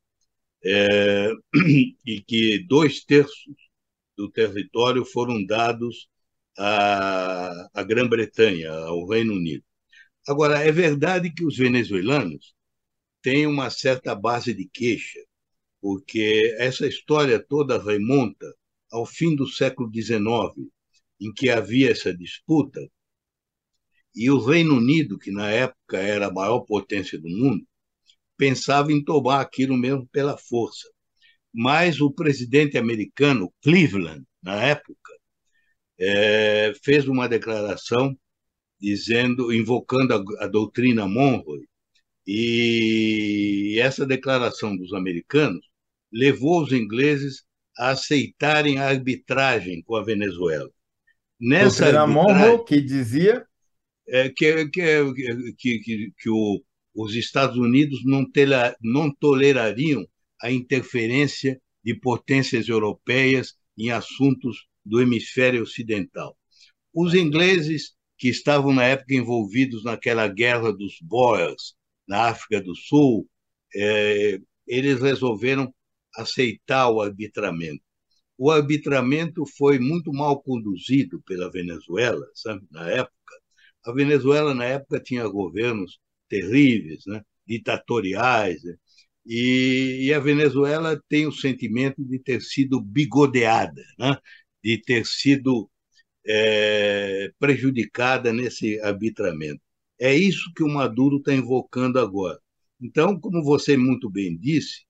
[0.64, 1.30] é,
[2.06, 3.54] e que dois terços
[4.16, 6.08] do território foram dados
[6.58, 9.64] à, à Grã-Bretanha, ao Reino Unido.
[10.28, 12.54] Agora, é verdade que os venezuelanos
[13.22, 15.20] têm uma certa base de queixa,
[15.80, 18.46] porque essa história toda remonta
[18.90, 20.70] ao fim do século XIX,
[21.20, 22.80] em que havia essa disputa,
[24.14, 27.66] e o Reino Unido, que na época era a maior potência do mundo,
[28.36, 30.88] pensava em tomar aquilo mesmo pela força.
[31.52, 35.12] Mas o presidente americano, Cleveland, na época,
[36.04, 38.16] é, fez uma declaração
[38.80, 41.68] dizendo, invocando a, a doutrina Monroe,
[42.26, 45.64] e essa declaração dos americanos
[46.12, 47.44] levou os ingleses
[47.78, 50.68] a aceitarem a arbitragem com a Venezuela.
[51.40, 53.46] Nessa doutrina Monroe que dizia
[54.08, 56.60] é, que, que, que, que, o,
[56.94, 60.04] os Estados Unidos não, tela, não tolerariam
[60.40, 66.36] a interferência de potências europeias em assuntos do hemisfério ocidental.
[66.94, 71.74] Os ingleses, que estavam na época envolvidos naquela guerra dos Boers,
[72.06, 73.28] na África do Sul,
[73.74, 75.74] é, eles resolveram
[76.16, 77.82] aceitar o arbitramento.
[78.36, 83.12] O arbitramento foi muito mal conduzido pela Venezuela, sabe, na época.
[83.84, 88.74] A Venezuela, na época, tinha governos terríveis, né, ditatoriais, né,
[89.24, 94.16] e, e, a Venezuela tem o sentimento de ter sido bigodeada, né,
[94.62, 95.70] de ter sido
[96.26, 99.60] é, prejudicada nesse arbitramento.
[99.98, 102.38] É isso que o Maduro está invocando agora.
[102.80, 104.84] Então, como você muito bem disse,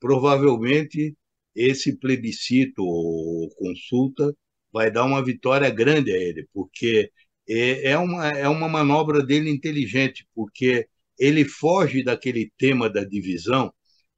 [0.00, 1.16] provavelmente
[1.54, 4.34] esse plebiscito ou consulta
[4.72, 7.10] vai dar uma vitória grande a ele, porque
[7.48, 13.72] é, é uma, é uma manobra dele inteligente, porque ele foge daquele tema da divisão,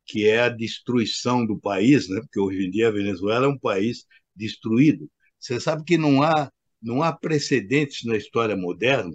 [0.07, 2.21] que é a destruição do país, né?
[2.21, 5.11] porque hoje em dia a Venezuela é um país destruído.
[5.39, 9.13] Você sabe que não há, não há precedentes na história moderna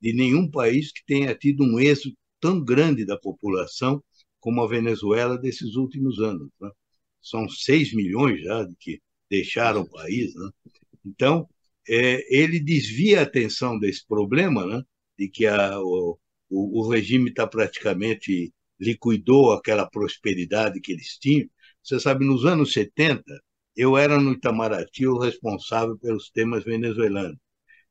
[0.00, 4.02] de nenhum país que tenha tido um êxito tão grande da população
[4.38, 6.50] como a Venezuela desses últimos anos.
[6.60, 6.70] Né?
[7.22, 9.00] São 6 milhões já que
[9.30, 10.34] deixaram o país.
[10.34, 10.50] Né?
[11.06, 11.48] Então,
[11.88, 14.82] é, ele desvia a atenção desse problema, né?
[15.18, 16.18] de que a, o,
[16.50, 21.48] o, regime está praticamente liquidou aquela prosperidade que eles tinham.
[21.82, 23.22] Você sabe, nos anos 70,
[23.76, 27.38] eu era no Itamaraty o responsável pelos temas venezuelanos.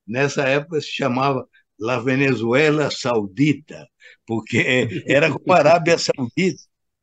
[0.07, 1.47] Nessa época se chamava
[1.79, 3.87] La Venezuela Saudita,
[4.25, 6.61] porque era com a Arábia Saudita.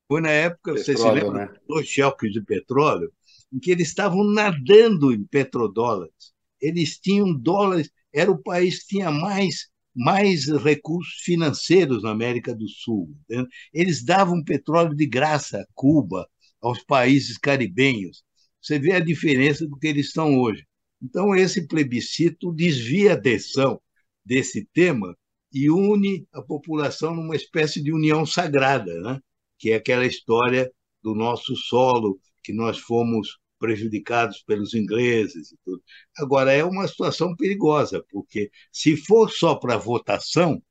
[0.08, 1.54] Foi na época, petróleo, você se lembra, né?
[1.68, 3.12] dois choques de petróleo,
[3.52, 9.10] em que eles estavam nadando em petrodólares eles tinham dólares, era o país que tinha
[9.10, 13.16] mais, mais recursos financeiros na América do Sul.
[13.24, 13.46] Entendeu?
[13.72, 16.28] Eles davam petróleo de graça a Cuba,
[16.60, 18.22] aos países caribenhos.
[18.60, 20.66] Você vê a diferença do que eles estão hoje.
[21.02, 23.80] Então, esse plebiscito desvia a atenção
[24.24, 25.16] desse tema
[25.52, 29.20] e une a população numa espécie de união sagrada, né?
[29.58, 30.70] que é aquela história
[31.02, 35.82] do nosso solo, que nós fomos prejudicados pelos ingleses e tudo.
[36.16, 40.62] Agora, é uma situação perigosa, porque se for só para votação,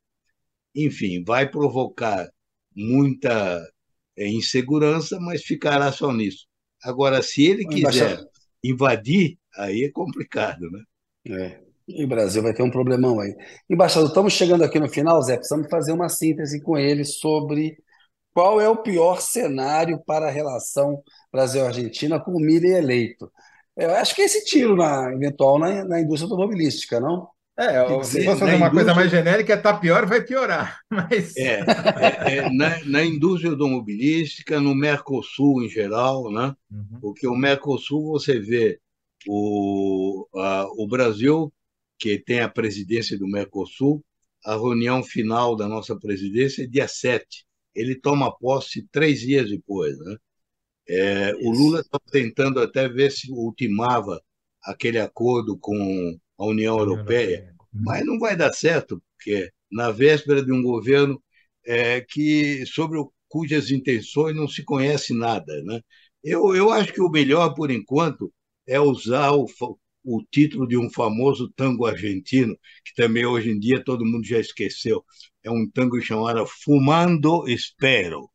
[0.76, 2.28] enfim, vai provocar
[2.76, 3.62] muita
[4.18, 6.49] é, insegurança, mas ficará só nisso.
[6.84, 8.20] Agora, se ele quiser
[8.64, 10.84] invadir, aí é complicado, né?
[11.28, 11.60] É.
[11.88, 13.36] E o Brasil vai ter um problemão aí.
[13.70, 15.38] Embaixador, estamos chegando aqui no final, Zé.
[15.38, 17.78] Precisamos fazer uma síntese com ele sobre
[18.32, 21.02] qual é o pior cenário para a relação
[21.32, 23.32] Brasil-Argentina com o Milley eleito?
[23.76, 27.28] Eu acho que é esse tiro na, eventual na, na indústria automobilística, não?
[27.60, 28.72] É, se fosse fazer uma indústria...
[28.72, 30.80] coisa mais genérica, está pior, vai piorar.
[30.90, 31.36] Mas...
[31.36, 36.56] É, é, é na, na, indústria automobilística, no Mercosul em geral, né?
[36.72, 37.00] Uhum.
[37.02, 38.80] porque o Mercosul você vê
[39.28, 41.52] o, a, o Brasil,
[42.00, 44.02] que tem a presidência do Mercosul,
[44.46, 47.46] a reunião final da nossa presidência é dia 7.
[47.76, 50.00] Ele toma posse três dias depois.
[50.00, 50.16] Né?
[50.88, 54.22] É, o Lula está tentando até ver se ultimava
[54.64, 60.52] aquele acordo com a União Europeia, mas não vai dar certo, porque na véspera de
[60.52, 61.22] um governo
[61.66, 65.62] é, que sobre o, cujas intenções não se conhece nada.
[65.64, 65.82] Né?
[66.24, 68.34] Eu, eu acho que o melhor, por enquanto,
[68.66, 69.46] é usar o,
[70.04, 74.40] o título de um famoso tango argentino, que também hoje em dia todo mundo já
[74.40, 75.04] esqueceu.
[75.44, 78.30] É um tango chamado Fumando Espero.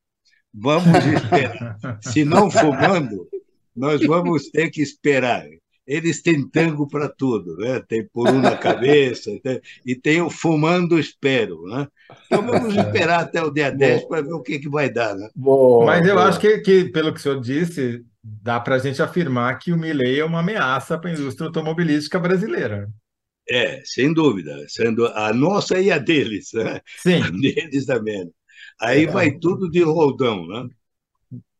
[0.52, 1.76] Vamos esperar.
[2.02, 3.28] Se não fumando,
[3.74, 5.44] nós vamos ter que esperar
[5.86, 7.80] eles têm tango para tudo, né?
[7.86, 11.86] Tem por um na cabeça, tem, e tem o fumando espero, né?
[12.26, 15.28] Então vamos esperar até o dia 10 para ver o que, que vai dar, né?
[15.34, 16.28] Boa, Mas eu boa.
[16.28, 19.78] acho que, que, pelo que o senhor disse, dá para a gente afirmar que o
[19.78, 22.88] Milley é uma ameaça para a indústria automobilística brasileira.
[23.48, 26.80] É, sem dúvida, sendo a nossa e a deles, né?
[26.98, 27.22] Sim.
[27.22, 28.30] A deles também.
[28.80, 29.06] Aí é.
[29.06, 30.68] vai tudo de roldão, né?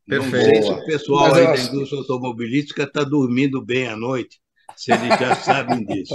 [0.06, 0.36] Perfeito.
[0.36, 4.38] Não sei se o pessoal aí da indústria automobilística está dormindo bem à noite,
[4.76, 6.14] se eles já sabem disso.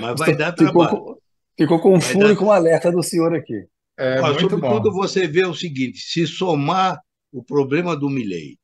[0.00, 0.90] Mas vai dar trabalho.
[0.90, 1.22] Ficou,
[1.56, 2.36] ficou confuso dar...
[2.36, 3.66] com o alerta do senhor aqui.
[3.96, 4.92] É, Mas, sobretudo, bom.
[4.92, 7.00] você vê o seguinte: se somar
[7.32, 8.58] o problema do Milley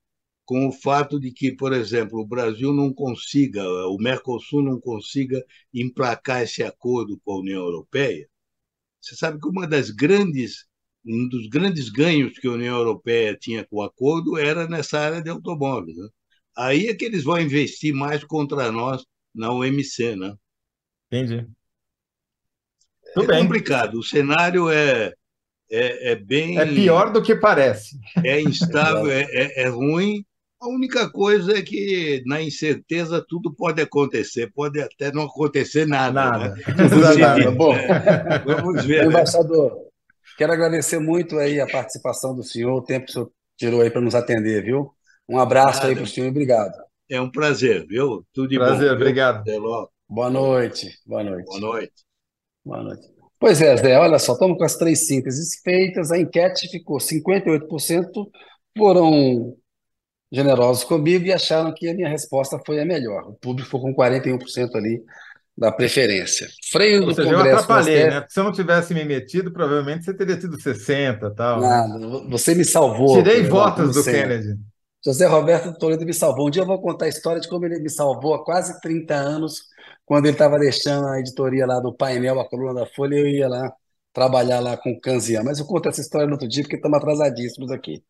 [0.44, 5.40] com o fato de que, por exemplo, o Brasil não consiga, o Mercosul não consiga
[5.72, 8.28] emplacar esse acordo com a União Europeia,
[9.00, 10.66] você sabe que uma das grandes
[11.10, 15.20] um dos grandes ganhos que a União Europeia tinha com o acordo era nessa área
[15.20, 15.96] de automóveis.
[15.96, 16.08] Né?
[16.56, 19.04] Aí é que eles vão investir mais contra nós
[19.34, 20.16] na OMC.
[20.16, 20.34] Né?
[21.10, 21.46] Entendi.
[23.16, 23.42] é bem.
[23.42, 23.98] complicado.
[23.98, 25.12] O cenário é,
[25.70, 26.58] é, é, bem.
[26.58, 27.98] É pior do que parece.
[28.24, 30.24] É instável, é, é, é ruim.
[30.60, 36.12] A única coisa é que, na incerteza, tudo pode acontecer, pode até não acontecer nada.
[36.12, 36.54] Nada.
[36.54, 37.16] Né?
[37.18, 37.50] nada.
[37.56, 37.74] Bom,
[38.44, 39.04] vamos ver.
[39.04, 39.08] Né?
[39.08, 39.89] Embaixador,
[40.40, 43.90] Quero agradecer muito aí a participação do senhor, o tempo que o senhor tirou aí
[43.90, 44.90] para nos atender, viu?
[45.28, 45.88] Um abraço Nada.
[45.90, 46.72] aí para o senhor e obrigado.
[47.10, 48.24] É um prazer, viu?
[48.32, 48.78] Tudo de prazer, bom.
[48.78, 49.40] Prazer, obrigado.
[49.40, 49.90] Até logo.
[50.08, 50.98] Boa noite.
[51.04, 51.44] Boa noite.
[51.44, 51.92] Boa noite.
[52.64, 53.02] Boa noite.
[53.38, 58.08] Pois é, Zé, olha só, estamos com as três sínteses feitas, a enquete ficou 58%
[58.78, 59.54] foram
[60.32, 63.28] generosos comigo e acharam que a minha resposta foi a melhor.
[63.28, 65.04] O público ficou com 41% ali
[65.56, 66.48] da preferência.
[66.70, 67.48] Freio do seja, Congresso.
[67.48, 68.26] Eu atrapalhei, né?
[68.28, 71.60] Se eu não tivesse me metido, provavelmente você teria tido 60 tal.
[71.60, 71.68] Né?
[71.68, 71.98] Nada,
[72.28, 73.16] você me salvou.
[73.16, 74.56] Tirei votos do Kennedy.
[75.04, 76.48] José Roberto Toledo me salvou.
[76.48, 79.14] Um dia eu vou contar a história de como ele me salvou há quase 30
[79.14, 79.62] anos,
[80.04, 83.48] quando ele estava deixando a editoria lá do painel, a coluna da Folha, eu ia
[83.48, 83.72] lá
[84.12, 85.42] trabalhar lá com o Canzian.
[85.42, 88.02] Mas eu conto essa história no outro dia, porque estamos atrasadíssimos aqui.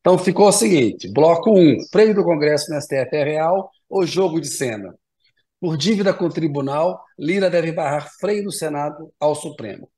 [0.00, 4.40] Então ficou o seguinte: bloco 1, freio do Congresso no STF é real ou jogo
[4.40, 4.94] de cena?
[5.60, 9.88] Por dívida com o tribunal, Lira deve barrar freio do Senado ao Supremo.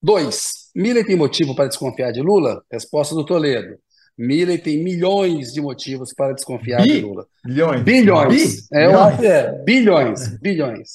[0.00, 2.62] Dois, Milley tem motivo para desconfiar de Lula?
[2.70, 3.76] Resposta do Toledo.
[4.16, 6.92] Milley tem milhões de motivos para desconfiar Bi?
[6.92, 7.26] de Lula.
[7.44, 7.82] Bilhões.
[7.82, 8.68] Bilhões.
[8.68, 8.76] Bi?
[8.76, 9.22] É, bilhões.
[9.22, 10.40] É, bilhões.
[10.40, 10.88] Bilhões.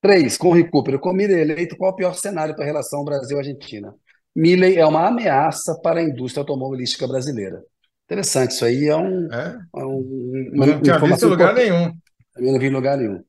[0.00, 0.98] Três, com recupero.
[0.98, 3.94] Com Milley eleito, qual o pior cenário para a relação Brasil-Argentina?
[4.34, 7.62] Milley é uma ameaça para a indústria automobilística brasileira.
[8.06, 9.32] Interessante, isso aí é um.
[9.32, 9.58] É?
[9.76, 11.92] É um, não tinha visto lugar nenhum.
[12.34, 13.22] Também não vi lugar nenhum.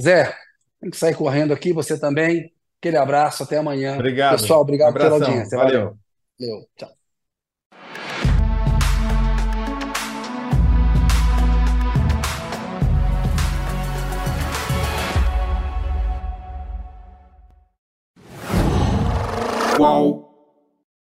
[0.00, 0.34] Zé,
[0.80, 2.52] tem que sair correndo aqui, você também.
[2.80, 3.94] Aquele abraço, até amanhã.
[3.94, 4.40] Obrigado.
[4.40, 5.56] Pessoal, obrigado um pela audiência.
[5.56, 5.96] Valeu.
[6.38, 6.68] Valeu.
[6.76, 6.94] Tchau.